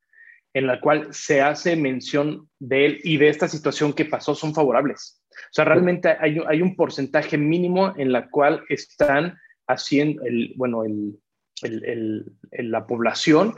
en 0.55 0.67
la 0.67 0.79
cual 0.79 1.13
se 1.13 1.41
hace 1.41 1.75
mención 1.75 2.49
de 2.59 2.85
él 2.85 3.01
y 3.03 3.17
de 3.17 3.27
esta 3.27 3.49
situación 3.49 3.91
que 3.91 4.05
pasó 4.05 4.33
son 4.33 4.53
favorables. 4.53 5.21
O 5.49 5.53
sea, 5.53 5.65
realmente 5.65 6.15
hay, 6.19 6.39
hay 6.47 6.61
un 6.61 6.75
porcentaje 6.75 7.37
mínimo 7.37 7.93
en 7.97 8.11
la 8.11 8.29
cual 8.29 8.63
están 8.69 9.37
haciendo, 9.67 10.23
el, 10.23 10.53
bueno, 10.55 10.83
el, 10.83 12.25
la 12.51 12.85
población 12.85 13.55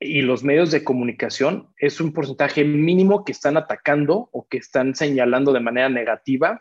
y 0.00 0.22
los 0.22 0.44
medios 0.44 0.70
de 0.70 0.84
comunicación 0.84 1.68
es 1.76 2.00
un 2.00 2.12
porcentaje 2.12 2.64
mínimo 2.64 3.24
que 3.24 3.32
están 3.32 3.56
atacando 3.56 4.28
o 4.32 4.46
que 4.48 4.58
están 4.58 4.94
señalando 4.94 5.52
de 5.52 5.60
manera 5.60 5.88
negativa 5.88 6.60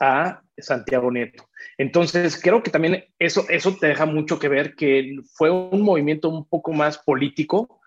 a 0.00 0.42
Santiago 0.58 1.10
Nieto. 1.10 1.48
Entonces, 1.78 2.40
creo 2.40 2.62
que 2.62 2.70
también 2.70 3.04
eso, 3.18 3.46
eso 3.48 3.76
te 3.76 3.88
deja 3.88 4.04
mucho 4.04 4.38
que 4.38 4.48
ver 4.48 4.74
que 4.74 5.16
fue 5.34 5.50
un 5.50 5.82
movimiento 5.82 6.28
un 6.28 6.46
poco 6.48 6.72
más 6.72 6.98
político 6.98 7.80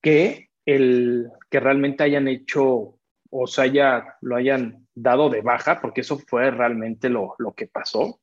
que 0.00 0.48
el 0.64 1.28
que 1.50 1.60
realmente 1.60 2.02
hayan 2.02 2.28
hecho 2.28 2.96
o 3.30 3.46
se 3.46 3.62
haya, 3.62 4.16
lo 4.20 4.36
hayan 4.36 4.86
dado 5.02 5.28
de 5.28 5.40
baja, 5.40 5.80
porque 5.80 6.02
eso 6.02 6.18
fue 6.18 6.50
realmente 6.50 7.08
lo, 7.08 7.34
lo 7.38 7.52
que 7.52 7.66
pasó. 7.66 8.20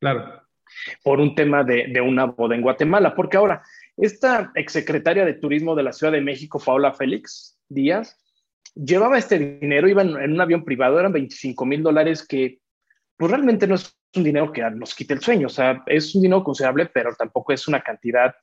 Claro. 0.00 0.42
Por 1.02 1.20
un 1.20 1.34
tema 1.34 1.64
de, 1.64 1.88
de, 1.88 2.00
una 2.00 2.26
boda 2.26 2.54
en 2.54 2.62
Guatemala. 2.62 3.14
Porque 3.14 3.36
ahora, 3.36 3.62
esta 3.96 4.52
exsecretaria 4.54 5.24
de 5.24 5.34
Turismo 5.34 5.74
de 5.74 5.82
la 5.82 5.92
Ciudad 5.92 6.12
de 6.12 6.20
México, 6.20 6.62
Paula 6.64 6.92
Félix 6.92 7.58
Díaz, 7.68 8.16
llevaba 8.74 9.18
este 9.18 9.38
dinero, 9.38 9.88
iba 9.88 10.02
en, 10.02 10.16
en 10.20 10.32
un 10.32 10.40
avión 10.40 10.64
privado, 10.64 10.98
eran 11.00 11.12
25 11.12 11.66
mil 11.66 11.82
dólares 11.82 12.26
que 12.26 12.60
pues 13.16 13.30
realmente 13.30 13.66
no 13.66 13.74
es 13.74 13.94
un 14.16 14.24
dinero 14.24 14.52
que 14.52 14.62
nos 14.70 14.94
quite 14.94 15.14
el 15.14 15.20
sueño, 15.20 15.48
o 15.48 15.50
sea, 15.50 15.82
es 15.86 16.14
un 16.14 16.22
dinero 16.22 16.42
considerable, 16.42 16.86
pero 16.86 17.14
tampoco 17.14 17.52
es 17.52 17.68
una 17.68 17.82
cantidad 17.82 18.34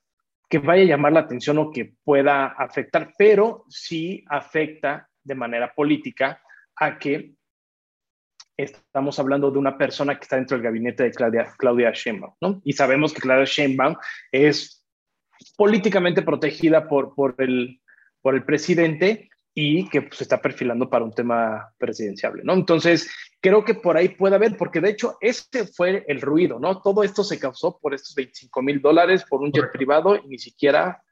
que 0.50 0.60
vaya 0.60 0.84
a 0.84 0.86
llamar 0.86 1.14
la 1.14 1.22
atención 1.22 1.58
o 1.58 1.72
que 1.72 1.94
pueda 2.04 2.48
afectar, 2.48 3.12
pero 3.18 3.66
sí 3.68 4.24
afecta 4.30 5.10
de 5.24 5.36
manera 5.36 5.74
política 5.74 6.42
a 6.76 6.98
que 6.98 7.34
estamos 8.58 9.20
hablando 9.20 9.52
de 9.52 9.60
una 9.60 9.78
persona 9.78 10.16
que 10.16 10.24
está 10.24 10.36
dentro 10.36 10.58
del 10.58 10.64
gabinete 10.64 11.04
de 11.04 11.12
Claudia, 11.12 11.54
Claudia 11.58 11.92
Sheinbaum, 11.94 12.34
¿no? 12.42 12.62
Y 12.64 12.74
sabemos 12.74 13.14
que 13.14 13.22
Claudia 13.22 13.46
Sheinbaum 13.46 13.96
es 14.32 14.84
políticamente 15.56 16.24
protegida 16.24 16.88
por, 16.88 17.14
por, 17.14 17.36
el, 17.38 17.80
por 18.22 18.34
el 18.34 18.44
presidente 18.44 19.30
y 19.54 19.88
que 19.90 20.04
pues, 20.04 20.18
se 20.18 20.24
está 20.24 20.42
perfilando 20.42 20.90
para 20.90 21.06
un 21.06 21.14
tema 21.14 21.72
presidenciable, 21.78 22.44
¿no? 22.44 22.54
Entonces, 22.54 23.10
creo 23.40 23.64
que 23.64 23.76
por 23.76 23.98
ahí 23.98 24.10
puede 24.10 24.36
haber, 24.36 24.58
porque 24.58 24.82
de 24.82 24.90
hecho 24.90 25.18
ese 25.22 25.66
fue 25.68 26.04
el 26.08 26.22
ruido, 26.22 26.60
¿no? 26.60 26.82
Todo 26.82 27.04
esto 27.04 27.24
se 27.24 27.40
causó 27.40 27.80
por 27.80 27.94
estos 27.94 28.16
25 28.16 28.62
mil 28.62 28.82
dólares, 28.82 29.26
por 29.28 29.42
un 29.42 29.52
jet 29.52 29.72
privado 29.72 30.16
y 30.16 30.28
ni 30.28 30.40
siquiera 30.40 31.04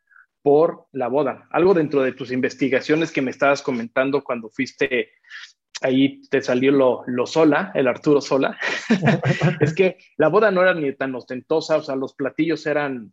por 0.44 0.86
la 0.92 1.08
boda. 1.08 1.48
Algo 1.50 1.74
dentro 1.74 2.04
de 2.04 2.12
tus 2.12 2.32
investigaciones 2.32 3.12
que 3.12 3.24
me 3.24 3.32
estabas 3.32 3.64
comentando 3.64 4.24
cuando 4.24 4.50
fuiste 4.50 5.10
ahí 5.82 6.22
te 6.30 6.42
salió 6.42 6.72
lo, 6.72 7.04
lo, 7.08 7.26
sola, 7.26 7.72
el 7.74 7.88
Arturo 7.88 8.22
sola, 8.22 8.58
es 9.60 9.74
que 9.74 9.98
la 10.18 10.30
boda 10.30 10.52
no 10.52 10.62
era 10.62 10.74
ni 10.74 10.94
tan 10.94 11.14
ostentosa, 11.16 11.78
o 11.78 11.84
sea, 11.84 11.96
los 11.96 12.14
platillos 12.14 12.66
eran, 12.66 13.12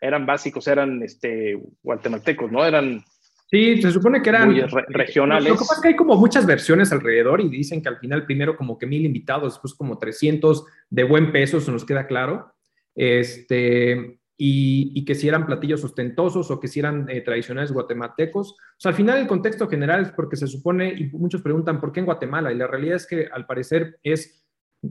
eran 0.00 0.26
básicos, 0.26 0.68
eran 0.68 1.02
este, 1.02 1.60
guatemaltecos, 1.82 2.50
¿no? 2.50 2.64
Eran 2.64 3.02
Sí, 3.50 3.80
se 3.80 3.90
supone 3.90 4.20
que 4.20 4.28
eran 4.28 4.54
regionales. 4.88 5.48
Lo 5.48 5.54
que 5.54 5.60
pasa 5.60 5.76
es 5.76 5.80
que 5.80 5.88
hay 5.88 5.96
como 5.96 6.16
muchas 6.16 6.44
versiones 6.44 6.92
alrededor 6.92 7.40
y 7.40 7.48
dicen 7.48 7.80
que 7.80 7.88
al 7.88 7.98
final 7.98 8.26
primero 8.26 8.54
como 8.56 8.76
que 8.76 8.86
mil 8.86 9.06
invitados, 9.06 9.54
después 9.54 9.72
como 9.72 9.96
300 9.96 10.66
de 10.90 11.04
buen 11.04 11.32
peso, 11.32 11.56
eso 11.56 11.72
nos 11.72 11.86
queda 11.86 12.06
claro. 12.06 12.52
Este, 12.94 14.17
y, 14.40 14.92
y 14.94 15.04
que 15.04 15.16
si 15.16 15.26
eran 15.28 15.44
platillos 15.44 15.82
ostentosos 15.84 16.50
o 16.50 16.60
que 16.60 16.68
si 16.68 16.78
eran 16.78 17.10
eh, 17.10 17.20
tradicionales 17.20 17.72
guatemaltecos. 17.72 18.52
O 18.52 18.56
sea, 18.78 18.90
al 18.90 18.96
final 18.96 19.18
el 19.18 19.26
contexto 19.26 19.68
general 19.68 20.02
es 20.02 20.12
porque 20.12 20.36
se 20.36 20.46
supone, 20.46 20.94
y 20.96 21.04
muchos 21.10 21.42
preguntan 21.42 21.80
por 21.80 21.92
qué 21.92 22.00
en 22.00 22.06
Guatemala, 22.06 22.52
y 22.52 22.56
la 22.56 22.68
realidad 22.68 22.96
es 22.96 23.06
que 23.06 23.28
al 23.30 23.46
parecer 23.46 23.98
es 24.02 24.46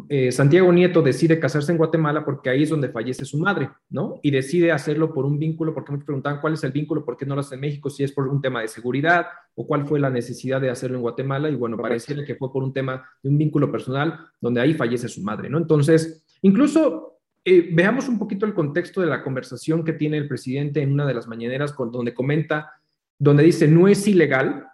eh, 0.09 0.33
Santiago 0.33 0.69
Nieto 0.73 1.01
decide 1.01 1.39
casarse 1.39 1.71
en 1.71 1.77
Guatemala 1.77 2.25
porque 2.25 2.49
ahí 2.49 2.63
es 2.63 2.69
donde 2.69 2.89
fallece 2.89 3.23
su 3.23 3.37
madre, 3.37 3.69
¿no? 3.89 4.19
Y 4.21 4.31
decide 4.31 4.73
hacerlo 4.73 5.13
por 5.13 5.25
un 5.25 5.39
vínculo, 5.39 5.73
porque 5.73 5.93
muchos 5.93 6.05
preguntan 6.05 6.41
cuál 6.41 6.53
es 6.53 6.63
el 6.65 6.73
vínculo, 6.73 7.05
por 7.05 7.15
qué 7.15 7.25
no 7.25 7.35
lo 7.35 7.41
hace 7.41 7.55
en 7.55 7.61
México, 7.61 7.89
si 7.89 8.03
es 8.03 8.11
por 8.11 8.27
un 8.27 8.41
tema 8.41 8.61
de 8.61 8.67
seguridad 8.67 9.27
o 9.55 9.65
cuál 9.65 9.85
fue 9.87 9.99
la 10.01 10.09
necesidad 10.09 10.59
de 10.59 10.69
hacerlo 10.69 10.97
en 10.97 11.03
Guatemala. 11.03 11.49
Y 11.49 11.55
bueno, 11.55 11.77
pareciera 11.77 12.25
que 12.25 12.35
fue 12.35 12.51
por 12.51 12.63
un 12.63 12.73
tema 12.73 13.07
de 13.23 13.29
un 13.29 13.37
vínculo 13.37 13.71
personal 13.71 14.19
donde 14.41 14.59
ahí 14.59 14.73
fallece 14.73 15.07
su 15.07 15.21
madre, 15.21 15.49
¿no? 15.49 15.57
Entonces, 15.57 16.25
incluso 16.41 17.16
eh, 17.49 17.69
veamos 17.71 18.09
un 18.09 18.19
poquito 18.19 18.45
el 18.45 18.53
contexto 18.53 18.99
de 18.99 19.07
la 19.07 19.23
conversación 19.23 19.85
que 19.85 19.93
tiene 19.93 20.17
el 20.17 20.27
presidente 20.27 20.81
en 20.81 20.91
una 20.91 21.05
de 21.05 21.13
las 21.13 21.29
mañaneras, 21.29 21.73
donde 21.77 22.13
comenta, 22.13 22.73
donde 23.17 23.43
dice, 23.43 23.69
no 23.69 23.87
es 23.87 24.05
ilegal, 24.05 24.67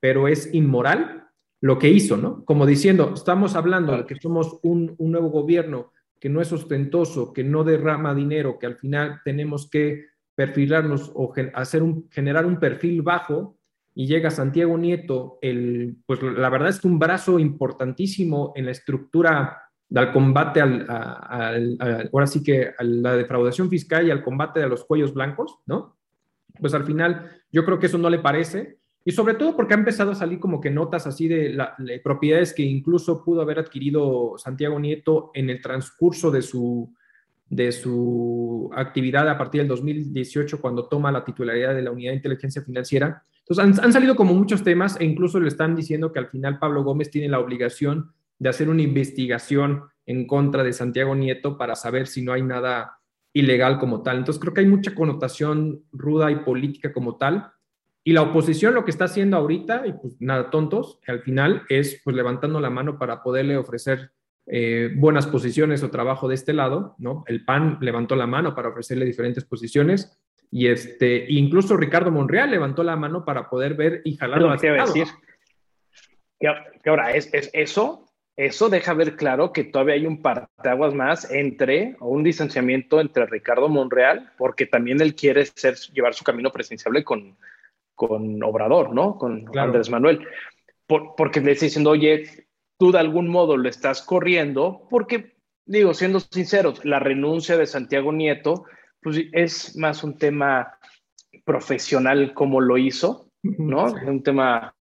pero 0.00 0.26
es 0.26 0.48
inmoral 0.54 1.28
lo 1.60 1.78
que 1.78 1.90
hizo, 1.90 2.16
¿no? 2.16 2.42
Como 2.46 2.64
diciendo, 2.64 3.12
estamos 3.14 3.54
hablando 3.54 3.94
de 3.94 4.06
que 4.06 4.16
somos 4.16 4.58
un, 4.62 4.96
nuevo 4.98 5.28
gobierno 5.28 5.92
que 6.18 6.30
no 6.30 6.40
es 6.40 6.50
ostentoso, 6.54 7.34
que 7.34 7.44
no 7.44 7.64
derrama 7.64 8.14
dinero, 8.14 8.58
que 8.58 8.64
al 8.64 8.76
final 8.76 9.20
tenemos 9.22 9.68
que 9.68 10.06
perfilarnos 10.34 11.12
o 11.14 11.34
hacer 11.52 11.82
un, 11.82 12.08
generar 12.10 12.46
un 12.46 12.58
perfil 12.58 13.02
bajo 13.02 13.58
y 13.94 14.06
llega 14.06 14.30
Santiago 14.30 14.78
Nieto, 14.78 15.38
el, 15.42 15.98
pues 16.06 16.22
la 16.22 16.48
verdad 16.48 16.70
es 16.70 16.80
que 16.80 16.88
un 16.88 16.98
brazo 16.98 17.38
importantísimo 17.38 18.54
en 18.56 18.64
la 18.64 18.70
estructura 18.70 19.65
del 19.88 20.12
combate 20.12 20.60
al, 20.60 20.86
ahora 22.12 22.26
sí 22.26 22.42
que 22.42 22.72
a 22.76 22.82
la 22.82 23.16
defraudación 23.16 23.68
fiscal 23.68 24.06
y 24.06 24.10
al 24.10 24.22
combate 24.22 24.60
de 24.60 24.68
los 24.68 24.84
cuellos 24.84 25.14
blancos, 25.14 25.58
¿no? 25.66 25.96
Pues 26.60 26.74
al 26.74 26.84
final 26.84 27.30
yo 27.52 27.64
creo 27.64 27.78
que 27.78 27.86
eso 27.86 27.98
no 27.98 28.10
le 28.10 28.18
parece 28.18 28.78
y 29.08 29.12
sobre 29.12 29.34
todo 29.34 29.54
porque 29.54 29.74
ha 29.74 29.78
empezado 29.78 30.10
a 30.10 30.16
salir 30.16 30.40
como 30.40 30.60
que 30.60 30.68
notas 30.68 31.06
así 31.06 31.28
de, 31.28 31.56
propiedades 32.02 32.52
que 32.52 32.64
incluso 32.64 33.22
pudo 33.22 33.40
haber 33.40 33.60
adquirido 33.60 34.34
Santiago 34.36 34.80
Nieto 34.80 35.30
en 35.32 35.48
el 35.48 35.62
transcurso 35.62 36.32
de 36.32 36.42
su, 36.42 36.92
de 37.48 37.70
su 37.70 38.68
actividad 38.74 39.28
a 39.28 39.38
partir 39.38 39.60
del 39.60 39.68
2018 39.68 40.60
cuando 40.60 40.88
toma 40.88 41.12
la 41.12 41.24
titularidad 41.24 41.76
de 41.76 41.82
la 41.82 41.92
Unidad 41.92 42.10
de 42.10 42.16
Inteligencia 42.16 42.62
Financiera. 42.62 43.22
Entonces 43.48 43.78
han, 43.80 43.92
salido 43.92 44.16
como 44.16 44.34
muchos 44.34 44.64
temas 44.64 45.00
e 45.00 45.04
incluso 45.04 45.38
le 45.38 45.46
están 45.46 45.76
diciendo 45.76 46.12
que 46.12 46.18
al 46.18 46.26
final 46.26 46.58
Pablo 46.58 46.82
Gómez 46.82 47.08
tiene 47.08 47.28
la 47.28 47.38
obligación 47.38 48.12
de 48.38 48.48
hacer 48.48 48.68
una 48.68 48.82
investigación 48.82 49.84
en 50.04 50.26
contra 50.26 50.62
de 50.62 50.72
Santiago 50.72 51.14
Nieto 51.14 51.58
para 51.58 51.74
saber 51.74 52.06
si 52.06 52.22
no 52.22 52.32
hay 52.32 52.42
nada 52.42 52.98
ilegal 53.32 53.78
como 53.78 54.02
tal. 54.02 54.18
Entonces 54.18 54.40
creo 54.40 54.54
que 54.54 54.60
hay 54.60 54.66
mucha 54.66 54.94
connotación 54.94 55.84
ruda 55.92 56.30
y 56.30 56.36
política 56.36 56.92
como 56.92 57.16
tal. 57.16 57.50
Y 58.04 58.12
la 58.12 58.22
oposición 58.22 58.74
lo 58.74 58.84
que 58.84 58.92
está 58.92 59.06
haciendo 59.06 59.36
ahorita, 59.36 59.86
y 59.86 59.92
pues 59.92 60.14
nada, 60.20 60.48
tontos, 60.50 61.00
al 61.08 61.20
final 61.20 61.64
es 61.68 62.00
pues 62.04 62.14
levantando 62.14 62.60
la 62.60 62.70
mano 62.70 62.98
para 62.98 63.22
poderle 63.22 63.56
ofrecer 63.56 64.12
eh, 64.46 64.92
buenas 64.94 65.26
posiciones 65.26 65.82
o 65.82 65.90
trabajo 65.90 66.28
de 66.28 66.36
este 66.36 66.52
lado, 66.52 66.94
¿no? 66.98 67.24
El 67.26 67.44
PAN 67.44 67.78
levantó 67.80 68.14
la 68.14 68.28
mano 68.28 68.54
para 68.54 68.68
ofrecerle 68.68 69.04
diferentes 69.04 69.44
posiciones 69.44 70.16
y 70.52 70.68
este, 70.68 71.26
incluso 71.28 71.76
Ricardo 71.76 72.12
Monreal 72.12 72.50
levantó 72.50 72.84
la 72.84 72.94
mano 72.94 73.24
para 73.24 73.50
poder 73.50 73.74
ver 73.74 74.02
y 74.04 74.16
hacia 74.20 74.72
decir. 74.72 75.06
Que, 76.38 76.48
ahora, 76.90 77.10
es, 77.10 77.28
eso, 77.52 78.05
eso 78.36 78.68
deja 78.68 78.92
ver 78.92 79.16
claro 79.16 79.52
que 79.52 79.64
todavía 79.64 79.94
hay 79.94 80.06
un 80.06 80.20
parteaguas 80.20 80.92
más 80.92 81.30
entre, 81.30 81.96
o 82.00 82.08
un 82.08 82.22
distanciamiento 82.22 83.00
entre 83.00 83.24
Ricardo 83.24 83.68
Monreal, 83.68 84.30
porque 84.36 84.66
también 84.66 85.00
él 85.00 85.14
quiere 85.14 85.46
ser, 85.46 85.76
llevar 85.94 86.12
su 86.12 86.22
camino 86.22 86.52
presidenciable 86.52 87.02
con, 87.02 87.36
con 87.94 88.42
Obrador, 88.42 88.94
¿no? 88.94 89.16
Con 89.16 89.46
Andrés 89.58 89.88
Manuel. 89.88 90.26
porque 90.86 91.40
le 91.40 91.52
está 91.52 91.64
diciendo, 91.64 91.90
oye, 91.90 92.46
tú 92.78 92.92
de 92.92 92.98
algún 92.98 93.28
modo 93.28 93.56
lo 93.56 93.70
estás 93.70 94.02
corriendo, 94.02 94.86
porque, 94.90 95.36
digo, 95.64 95.94
siendo 95.94 96.20
sinceros, 96.20 96.84
la 96.84 96.98
renuncia 96.98 97.56
de 97.56 97.66
Santiago 97.66 98.12
Nieto, 98.12 98.66
pues 99.00 99.18
es 99.32 99.76
más 99.76 100.04
un 100.04 100.18
tema 100.18 100.78
profesional 101.46 102.34
como 102.34 102.60
lo 102.60 102.76
hizo, 102.76 103.30
¿no? 103.42 103.86
Un 103.86 104.22
tema 104.22 104.75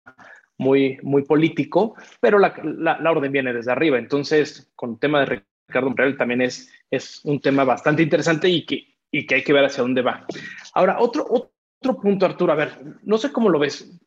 muy, 0.63 0.99
muy 1.03 1.25
político, 1.25 1.95
pero 2.21 2.39
la, 2.39 2.55
la, 2.63 3.11
orden 3.11 3.33
viene 3.33 3.53
desde 3.53 3.73
arriba. 3.73 3.99
Entonces, 3.99 4.71
con 4.75 4.93
el 4.93 4.99
tema 4.99 5.21
de 5.21 5.45
Ricardo 5.67 5.89
Monreal 5.89 6.17
también 6.17 6.41
es, 6.41 6.71
es 6.91 7.21
un 7.25 7.41
tema 7.41 7.65
bastante 7.65 8.03
interesante 8.03 8.49
y 8.49 8.65
que, 8.65 8.95
y 9.11 9.27
que 9.27 9.35
hay 9.37 9.45
que 9.45 9.53
ver 9.53 9.65
hacia 9.65 9.83
dónde 9.83 10.03
va. 10.03 10.27
Ahora, 10.75 10.97
otro, 11.01 11.27
otro 11.29 12.01
punto, 12.01 12.25
Arturo, 12.25 12.53
a 12.53 12.57
ver, 12.57 12.79
no 13.03 13.19
sé 13.19 13.33
cómo 13.33 13.49
lo 13.49 13.59
ves, 13.59 13.99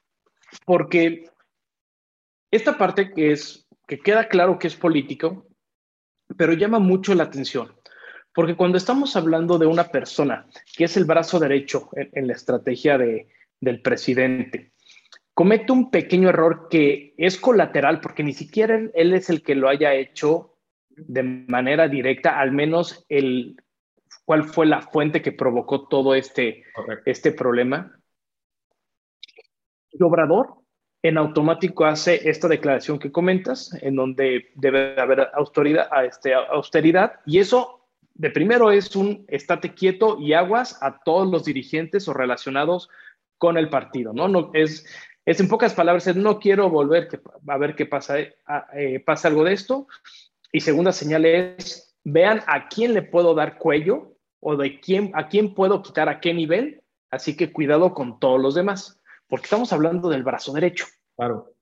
porque 0.66 1.30
esta 2.52 2.78
parte 2.78 3.12
que 3.12 3.32
es 3.32 3.68
que 3.88 4.00
queda 4.00 4.28
claro 4.28 4.58
que 4.58 4.68
es 4.68 4.76
político, 4.76 5.48
pero 6.38 6.54
llama 6.54 6.80
mucho 6.80 7.14
la 7.14 7.24
atención, 7.24 7.76
porque 8.34 8.56
cuando 8.56 8.78
estamos 8.78 9.16
hablando 9.16 9.58
de 9.58 9.68
una 9.68 9.86
persona 9.86 10.48
que 10.76 10.86
es 10.86 10.98
el 10.98 11.06
brazo 11.06 11.40
derecho 11.40 11.90
en, 11.94 12.28
la 12.28 12.34
estrategia 12.34 12.98
de, 12.98 13.28
del 13.60 13.82
presidente, 13.82 14.74
comete 15.36 15.74
un 15.74 15.92
pequeño 15.92 16.30
error 16.30 16.68
que 16.70 17.14
es 17.18 17.38
colateral, 17.38 18.00
porque 18.00 18.24
ni 18.24 18.34
siquiera 18.34 18.80
él, 18.94 19.14
es 19.14 19.30
el 19.30 19.44
que 19.44 19.54
lo 19.54 19.68
haya 19.68 19.94
hecho 19.94 20.56
de 20.90 21.24
manera 21.24 21.90
directa, 21.90 22.40
al 22.40 22.54
menos 22.54 23.06
el 23.10 23.62
cuál 24.24 24.46
fue 24.46 24.66
la 24.66 24.82
fuente 24.82 25.22
que 25.22 25.34
provocó 25.34 25.88
todo 25.88 26.16
este, 26.16 26.64
este 27.06 27.34
problema. 27.34 28.00
El 29.92 30.04
Obrador 30.04 30.56
en 31.04 31.18
automático 31.18 31.86
hace 31.86 32.28
esta 32.28 32.48
declaración 32.48 32.98
que 32.98 33.12
comentas, 33.12 33.78
en 33.82 33.96
donde 33.96 34.52
debe 34.56 35.00
haber 35.00 35.30
autoridad, 35.34 35.90
este, 36.06 36.34
austeridad, 36.34 37.20
y 37.26 37.40
eso 37.40 37.86
de 38.14 38.32
primero 38.32 38.72
es 38.72 38.96
un 38.96 39.26
estate 39.28 39.74
quieto 39.74 40.18
y 40.18 40.32
aguas 40.32 40.82
a 40.82 41.04
todos 41.04 41.30
los 41.30 41.44
dirigentes 41.44 42.08
o 42.08 42.14
relacionados 42.14 42.90
con 43.38 43.58
el 43.58 43.70
partido, 43.70 44.14
¿no? 44.14 44.30
no 44.30 44.52
es, 44.54 44.86
es 45.26 45.40
en 45.40 45.48
pocas 45.48 45.74
palabras, 45.74 46.08
es 46.08 46.16
no 46.16 46.40
quiero 46.40 46.70
volver 46.70 47.22
a 47.48 47.58
ver 47.58 47.76
qué 47.76 47.86
pasa, 47.86 48.20
eh, 48.20 49.04
pasa 49.06 49.28
algo 49.28 49.44
de 49.44 49.54
esto. 49.54 49.88
Y 50.52 50.62
segunda 50.62 50.92
señal 50.92 51.26
es, 51.26 51.96
vean 52.04 52.42
a 52.48 52.68
quién 52.70 52.94
le 52.94 53.02
puedo 53.02 53.34
dar 53.34 53.58
cuello 53.58 54.18
o 54.40 54.56
de 54.56 54.80
quién, 54.80 55.12
a 55.16 55.28
quién 55.28 55.54
puedo 55.54 55.82
quitar 55.82 56.08
a 56.08 56.20
qué 56.20 56.34
nivel, 56.34 56.82
así 57.10 57.36
que 57.36 57.52
cuidado 57.52 57.94
con 57.94 58.20
todos 58.20 58.40
los 58.40 58.56
demás 58.56 59.02
porque 59.28 59.46
estamos 59.46 59.74
hablando 59.74 60.10
del 60.10 60.24
brazo 60.24 60.54
derecho. 60.54 60.86
Claro, 61.16 61.54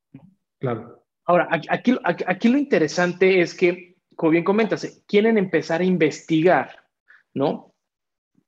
claro. 0.60 1.04
Ahora, 1.26 1.48
aquí, 1.52 1.98
aquí, 2.04 2.50
lo 2.50 2.58
interesante 2.58 3.40
es 3.40 3.56
que, 3.56 3.96
como 4.16 4.32
bien 4.32 4.44
comentas, 4.44 5.04
quieren 5.08 5.38
empezar 5.38 5.82
a 5.82 5.86
investigar, 5.86 6.84
¿no? 7.34 7.74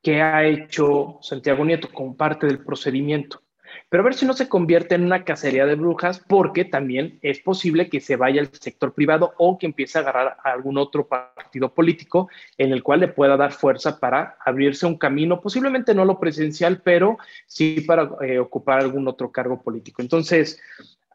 ¿Qué 0.01 0.21
ha 0.21 0.45
hecho 0.45 1.19
Santiago 1.21 1.63
Nieto 1.63 1.89
como 1.91 2.17
parte 2.17 2.47
del 2.47 2.63
procedimiento? 2.63 3.41
Pero 3.89 4.01
a 4.01 4.05
ver 4.05 4.15
si 4.15 4.25
no 4.25 4.33
se 4.33 4.49
convierte 4.49 4.95
en 4.95 5.03
una 5.03 5.23
cacería 5.23 5.65
de 5.65 5.75
brujas, 5.75 6.19
porque 6.19 6.65
también 6.65 7.19
es 7.21 7.39
posible 7.39 7.89
que 7.89 8.01
se 8.01 8.15
vaya 8.15 8.41
al 8.41 8.49
sector 8.51 8.93
privado 8.93 9.33
o 9.37 9.57
que 9.57 9.67
empiece 9.67 9.97
a 9.97 10.01
agarrar 10.01 10.37
a 10.43 10.51
algún 10.51 10.77
otro 10.77 11.07
partido 11.07 11.73
político 11.73 12.29
en 12.57 12.71
el 12.71 12.83
cual 12.83 13.01
le 13.01 13.07
pueda 13.07 13.37
dar 13.37 13.51
fuerza 13.51 13.99
para 13.99 14.37
abrirse 14.43 14.85
un 14.85 14.97
camino, 14.97 15.39
posiblemente 15.39 15.93
no 15.93 16.03
lo 16.03 16.19
presidencial, 16.19 16.81
pero 16.81 17.17
sí 17.45 17.81
para 17.81 18.09
eh, 18.21 18.39
ocupar 18.39 18.79
algún 18.79 19.07
otro 19.07 19.31
cargo 19.31 19.61
político. 19.61 20.01
Entonces, 20.01 20.59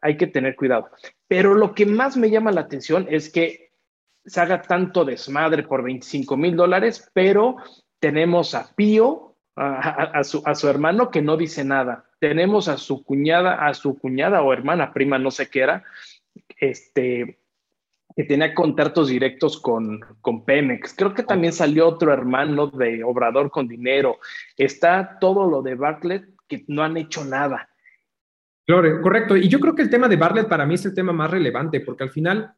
hay 0.01 0.17
que 0.17 0.27
tener 0.27 0.55
cuidado. 0.55 0.89
Pero 1.27 1.53
lo 1.53 1.73
que 1.73 1.85
más 1.85 2.17
me 2.17 2.29
llama 2.29 2.51
la 2.51 2.61
atención 2.61 3.07
es 3.09 3.29
que 3.29 3.71
se 4.25 4.39
haga 4.39 4.61
tanto 4.61 5.05
desmadre 5.05 5.63
por 5.63 5.83
25 5.83 6.37
mil 6.37 6.55
dólares, 6.55 7.09
pero 7.13 7.57
tenemos 7.99 8.55
a 8.55 8.73
Pío, 8.75 9.30
a, 9.61 10.23
su, 10.23 10.41
a, 10.45 10.55
su, 10.55 10.67
hermano 10.67 11.11
que 11.11 11.21
no 11.21 11.37
dice 11.37 11.63
nada. 11.63 12.05
Tenemos 12.19 12.67
a 12.67 12.77
su 12.77 13.03
cuñada, 13.03 13.67
a 13.67 13.73
su 13.73 13.97
cuñada 13.97 14.41
o 14.41 14.53
hermana, 14.53 14.93
prima, 14.93 15.19
no 15.19 15.29
sé 15.29 15.49
qué 15.49 15.61
era, 15.61 15.83
este, 16.57 17.39
que 18.15 18.23
tenía 18.23 18.53
contactos 18.53 19.09
directos 19.09 19.59
con, 19.59 19.99
con 20.21 20.45
Pemex. 20.45 20.95
Creo 20.95 21.13
que 21.13 21.23
también 21.23 21.53
salió 21.53 21.87
otro 21.87 22.11
hermano 22.11 22.67
de 22.67 23.03
Obrador 23.03 23.51
con 23.51 23.67
dinero. 23.67 24.19
Está 24.57 25.19
todo 25.19 25.49
lo 25.49 25.61
de 25.61 25.75
Bartlett 25.75 26.25
que 26.47 26.63
no 26.67 26.83
han 26.83 26.97
hecho 26.97 27.23
nada. 27.23 27.69
Correcto. 28.65 29.35
Y 29.35 29.47
yo 29.47 29.59
creo 29.59 29.75
que 29.75 29.81
el 29.81 29.89
tema 29.89 30.07
de 30.07 30.15
Bartlett 30.15 30.47
para 30.47 30.65
mí 30.65 30.75
es 30.75 30.85
el 30.85 30.93
tema 30.93 31.11
más 31.11 31.29
relevante, 31.29 31.81
porque 31.81 32.03
al 32.03 32.09
final 32.09 32.53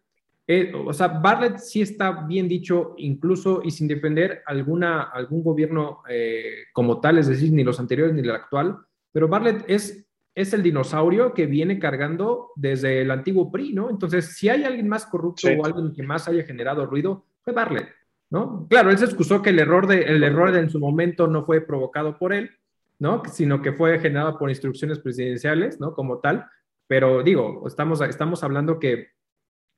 eh, 0.46 0.74
o 0.76 0.92
sea, 0.92 1.08
Bartlett 1.08 1.58
sí 1.60 1.82
está 1.82 2.26
bien 2.26 2.50
dicho, 2.50 2.96
incluso 2.98 3.62
y 3.64 3.72
sin 3.72 3.88
defender 3.88 4.44
alguna, 4.46 5.04
algún 5.04 5.42
gobierno 5.42 6.02
eh, 6.10 6.66
como 6.74 7.00
tal, 7.00 7.18
es 7.18 7.28
decir, 7.28 7.54
ni 7.54 7.64
los 7.64 7.80
anteriores 7.80 8.14
ni 8.14 8.22
el 8.22 8.32
actual, 8.32 8.78
pero 9.14 9.30
Bartlett 9.30 9.64
es, 9.68 10.06
es 10.36 10.54
el 10.54 10.62
dinosaurio 10.62 11.34
que 11.34 11.46
viene 11.46 11.80
cargando 11.80 12.50
desde 12.58 13.02
el 13.02 13.12
antiguo 13.12 13.52
PRI, 13.52 13.74
¿no? 13.74 13.90
Entonces, 13.90 14.36
si 14.36 14.50
hay 14.50 14.66
alguien 14.66 14.90
más 14.90 15.06
corrupto 15.06 15.48
o 15.48 15.66
alguien 15.66 15.94
que 15.94 16.04
más 16.04 16.28
haya 16.28 16.44
generado 16.44 16.86
ruido, 16.86 17.26
fue 17.42 17.54
Bartlett, 17.54 17.88
¿no? 18.30 18.68
Claro, 18.70 18.90
él 18.90 18.98
se 18.98 19.06
excusó 19.06 19.42
que 19.42 19.52
el 19.52 19.60
error, 19.60 19.88
de, 19.88 20.02
el 20.02 20.24
error 20.24 20.52
de 20.52 20.60
en 20.60 20.70
su 20.70 20.80
momento 20.80 21.28
no 21.28 21.46
fue 21.46 21.62
provocado 21.62 22.18
por 22.18 22.34
él, 22.34 22.52
¿no? 23.00 23.24
Sino 23.32 23.62
que 23.62 23.72
fue 23.72 23.98
generado 24.00 24.38
por 24.38 24.50
instrucciones 24.50 25.00
presidenciales, 25.00 25.80
¿no? 25.80 25.94
Como 25.94 26.20
tal, 26.20 26.48
pero 26.88 27.24
digo, 27.24 27.64
estamos, 27.66 28.02
estamos 28.02 28.44
hablando 28.44 28.78
que 28.78 29.13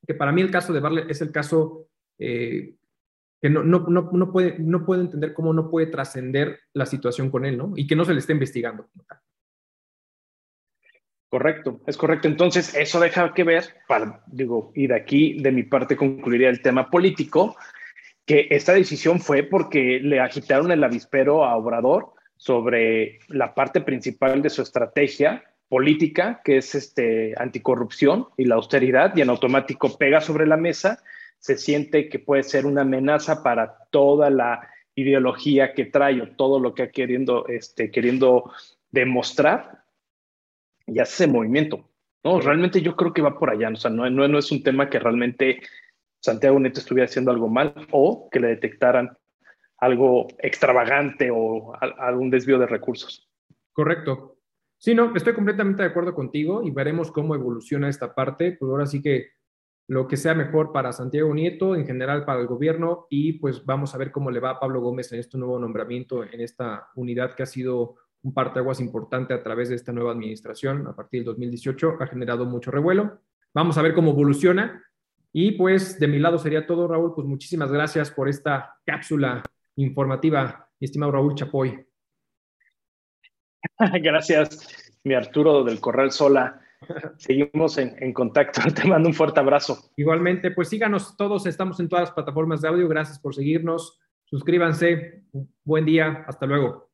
que 0.06 0.14
para 0.14 0.32
mí 0.32 0.40
el 0.40 0.50
caso 0.50 0.72
de 0.72 0.80
Barlett 0.80 1.10
es 1.10 1.20
el 1.20 1.32
caso 1.32 1.88
eh, 2.18 2.74
que 3.40 3.50
no, 3.50 3.62
no, 3.62 3.80
no, 3.88 4.10
no, 4.12 4.32
puede, 4.32 4.56
no 4.58 4.84
puede 4.84 5.02
entender 5.02 5.34
cómo 5.34 5.52
no 5.52 5.70
puede 5.70 5.86
trascender 5.88 6.60
la 6.72 6.86
situación 6.86 7.30
con 7.30 7.44
él, 7.44 7.58
¿no? 7.58 7.72
Y 7.76 7.86
que 7.86 7.96
no 7.96 8.04
se 8.04 8.12
le 8.12 8.20
esté 8.20 8.32
investigando. 8.32 8.88
Correcto, 11.28 11.80
es 11.86 11.96
correcto. 11.96 12.28
Entonces, 12.28 12.74
eso 12.74 13.00
deja 13.00 13.34
que 13.34 13.44
ver, 13.44 13.64
digo, 14.26 14.72
y 14.74 14.86
de 14.86 14.94
aquí, 14.94 15.42
de 15.42 15.52
mi 15.52 15.64
parte, 15.64 15.96
concluiría 15.96 16.48
el 16.48 16.62
tema 16.62 16.88
político, 16.88 17.56
que 18.24 18.48
esta 18.50 18.72
decisión 18.72 19.20
fue 19.20 19.42
porque 19.42 20.00
le 20.00 20.20
agitaron 20.20 20.70
el 20.72 20.82
avispero 20.82 21.44
a 21.44 21.56
Obrador 21.56 22.14
sobre 22.36 23.18
la 23.28 23.54
parte 23.54 23.80
principal 23.80 24.40
de 24.42 24.50
su 24.50 24.62
estrategia 24.62 25.44
política, 25.68 26.40
que 26.44 26.58
es 26.58 26.74
este, 26.74 27.34
anticorrupción 27.36 28.28
y 28.36 28.44
la 28.44 28.56
austeridad, 28.56 29.16
y 29.16 29.22
en 29.22 29.30
automático 29.30 29.96
pega 29.98 30.20
sobre 30.20 30.46
la 30.46 30.56
mesa, 30.56 31.02
se 31.38 31.56
siente 31.56 32.08
que 32.08 32.18
puede 32.18 32.42
ser 32.42 32.66
una 32.66 32.82
amenaza 32.82 33.42
para 33.42 33.76
toda 33.90 34.30
la 34.30 34.68
ideología 34.94 35.74
que 35.74 35.84
trae 35.86 36.20
o 36.22 36.36
todo 36.36 36.58
lo 36.58 36.74
que 36.74 36.84
ha 36.84 36.90
queriendo, 36.90 37.46
este, 37.48 37.90
queriendo 37.90 38.50
demostrar, 38.90 39.84
y 40.86 41.00
hace 41.00 41.24
ese 41.24 41.32
movimiento. 41.32 41.90
No, 42.24 42.40
realmente 42.40 42.80
yo 42.80 42.96
creo 42.96 43.12
que 43.12 43.22
va 43.22 43.38
por 43.38 43.50
allá, 43.50 43.68
o 43.68 43.76
sea, 43.76 43.90
no, 43.90 44.08
no, 44.08 44.26
no 44.26 44.38
es 44.38 44.50
un 44.50 44.62
tema 44.62 44.88
que 44.88 44.98
realmente 44.98 45.60
Santiago 46.20 46.58
Neto 46.58 46.80
estuviera 46.80 47.04
haciendo 47.04 47.30
algo 47.30 47.48
mal 47.48 47.74
o 47.92 48.28
que 48.30 48.40
le 48.40 48.48
detectaran 48.48 49.16
algo 49.78 50.26
extravagante 50.38 51.30
o 51.30 51.74
algún 51.80 52.30
desvío 52.30 52.58
de 52.58 52.66
recursos. 52.66 53.28
Correcto. 53.72 54.35
Sí, 54.78 54.94
no, 54.94 55.14
estoy 55.16 55.34
completamente 55.34 55.82
de 55.82 55.88
acuerdo 55.88 56.14
contigo 56.14 56.62
y 56.62 56.70
veremos 56.70 57.10
cómo 57.10 57.34
evoluciona 57.34 57.88
esta 57.88 58.14
parte. 58.14 58.52
Pues 58.52 58.70
ahora 58.70 58.86
sí 58.86 59.00
que 59.00 59.30
lo 59.88 60.08
que 60.08 60.16
sea 60.16 60.34
mejor 60.34 60.72
para 60.72 60.92
Santiago 60.92 61.32
Nieto, 61.34 61.76
en 61.76 61.86
general 61.86 62.24
para 62.24 62.40
el 62.40 62.46
gobierno, 62.46 63.06
y 63.08 63.34
pues 63.34 63.64
vamos 63.64 63.94
a 63.94 63.98
ver 63.98 64.10
cómo 64.10 64.30
le 64.30 64.40
va 64.40 64.50
a 64.50 64.60
Pablo 64.60 64.80
Gómez 64.80 65.12
en 65.12 65.20
este 65.20 65.38
nuevo 65.38 65.58
nombramiento, 65.58 66.24
en 66.24 66.40
esta 66.40 66.88
unidad 66.96 67.34
que 67.34 67.44
ha 67.44 67.46
sido 67.46 67.96
un 68.22 68.34
parteaguas 68.34 68.80
importante 68.80 69.32
a 69.32 69.42
través 69.42 69.68
de 69.68 69.76
esta 69.76 69.92
nueva 69.92 70.12
administración 70.12 70.86
a 70.88 70.96
partir 70.96 71.20
del 71.20 71.26
2018, 71.26 71.98
ha 72.00 72.06
generado 72.08 72.44
mucho 72.44 72.72
revuelo. 72.72 73.20
Vamos 73.54 73.78
a 73.78 73.82
ver 73.82 73.94
cómo 73.94 74.10
evoluciona. 74.10 74.82
Y 75.32 75.52
pues 75.52 76.00
de 76.00 76.08
mi 76.08 76.18
lado 76.18 76.38
sería 76.38 76.66
todo, 76.66 76.88
Raúl. 76.88 77.14
Pues 77.14 77.26
muchísimas 77.26 77.70
gracias 77.70 78.10
por 78.10 78.28
esta 78.28 78.74
cápsula 78.84 79.42
informativa, 79.76 80.68
estimado 80.80 81.12
Raúl 81.12 81.34
Chapoy. 81.34 81.85
Gracias, 84.02 84.92
mi 85.04 85.14
Arturo 85.14 85.64
del 85.64 85.80
Corral 85.80 86.10
Sola. 86.10 86.60
Seguimos 87.16 87.78
en, 87.78 88.12
contacto. 88.12 88.60
Te 88.74 88.86
mando 88.86 89.08
un 89.08 89.14
fuerte 89.14 89.40
abrazo. 89.40 89.90
Igualmente, 89.96 90.50
pues 90.50 90.68
síganos 90.68 91.16
todos. 91.16 91.46
Estamos 91.46 91.80
en 91.80 91.88
todas 91.88 92.08
las 92.08 92.14
plataformas 92.14 92.60
de 92.60 92.68
audio. 92.68 92.88
Gracias 92.88 93.18
por 93.18 93.34
seguirnos. 93.34 93.98
Suscríbanse. 94.24 95.24
Buen 95.64 95.84
día. 95.84 96.24
Hasta 96.26 96.46
luego. 96.46 96.85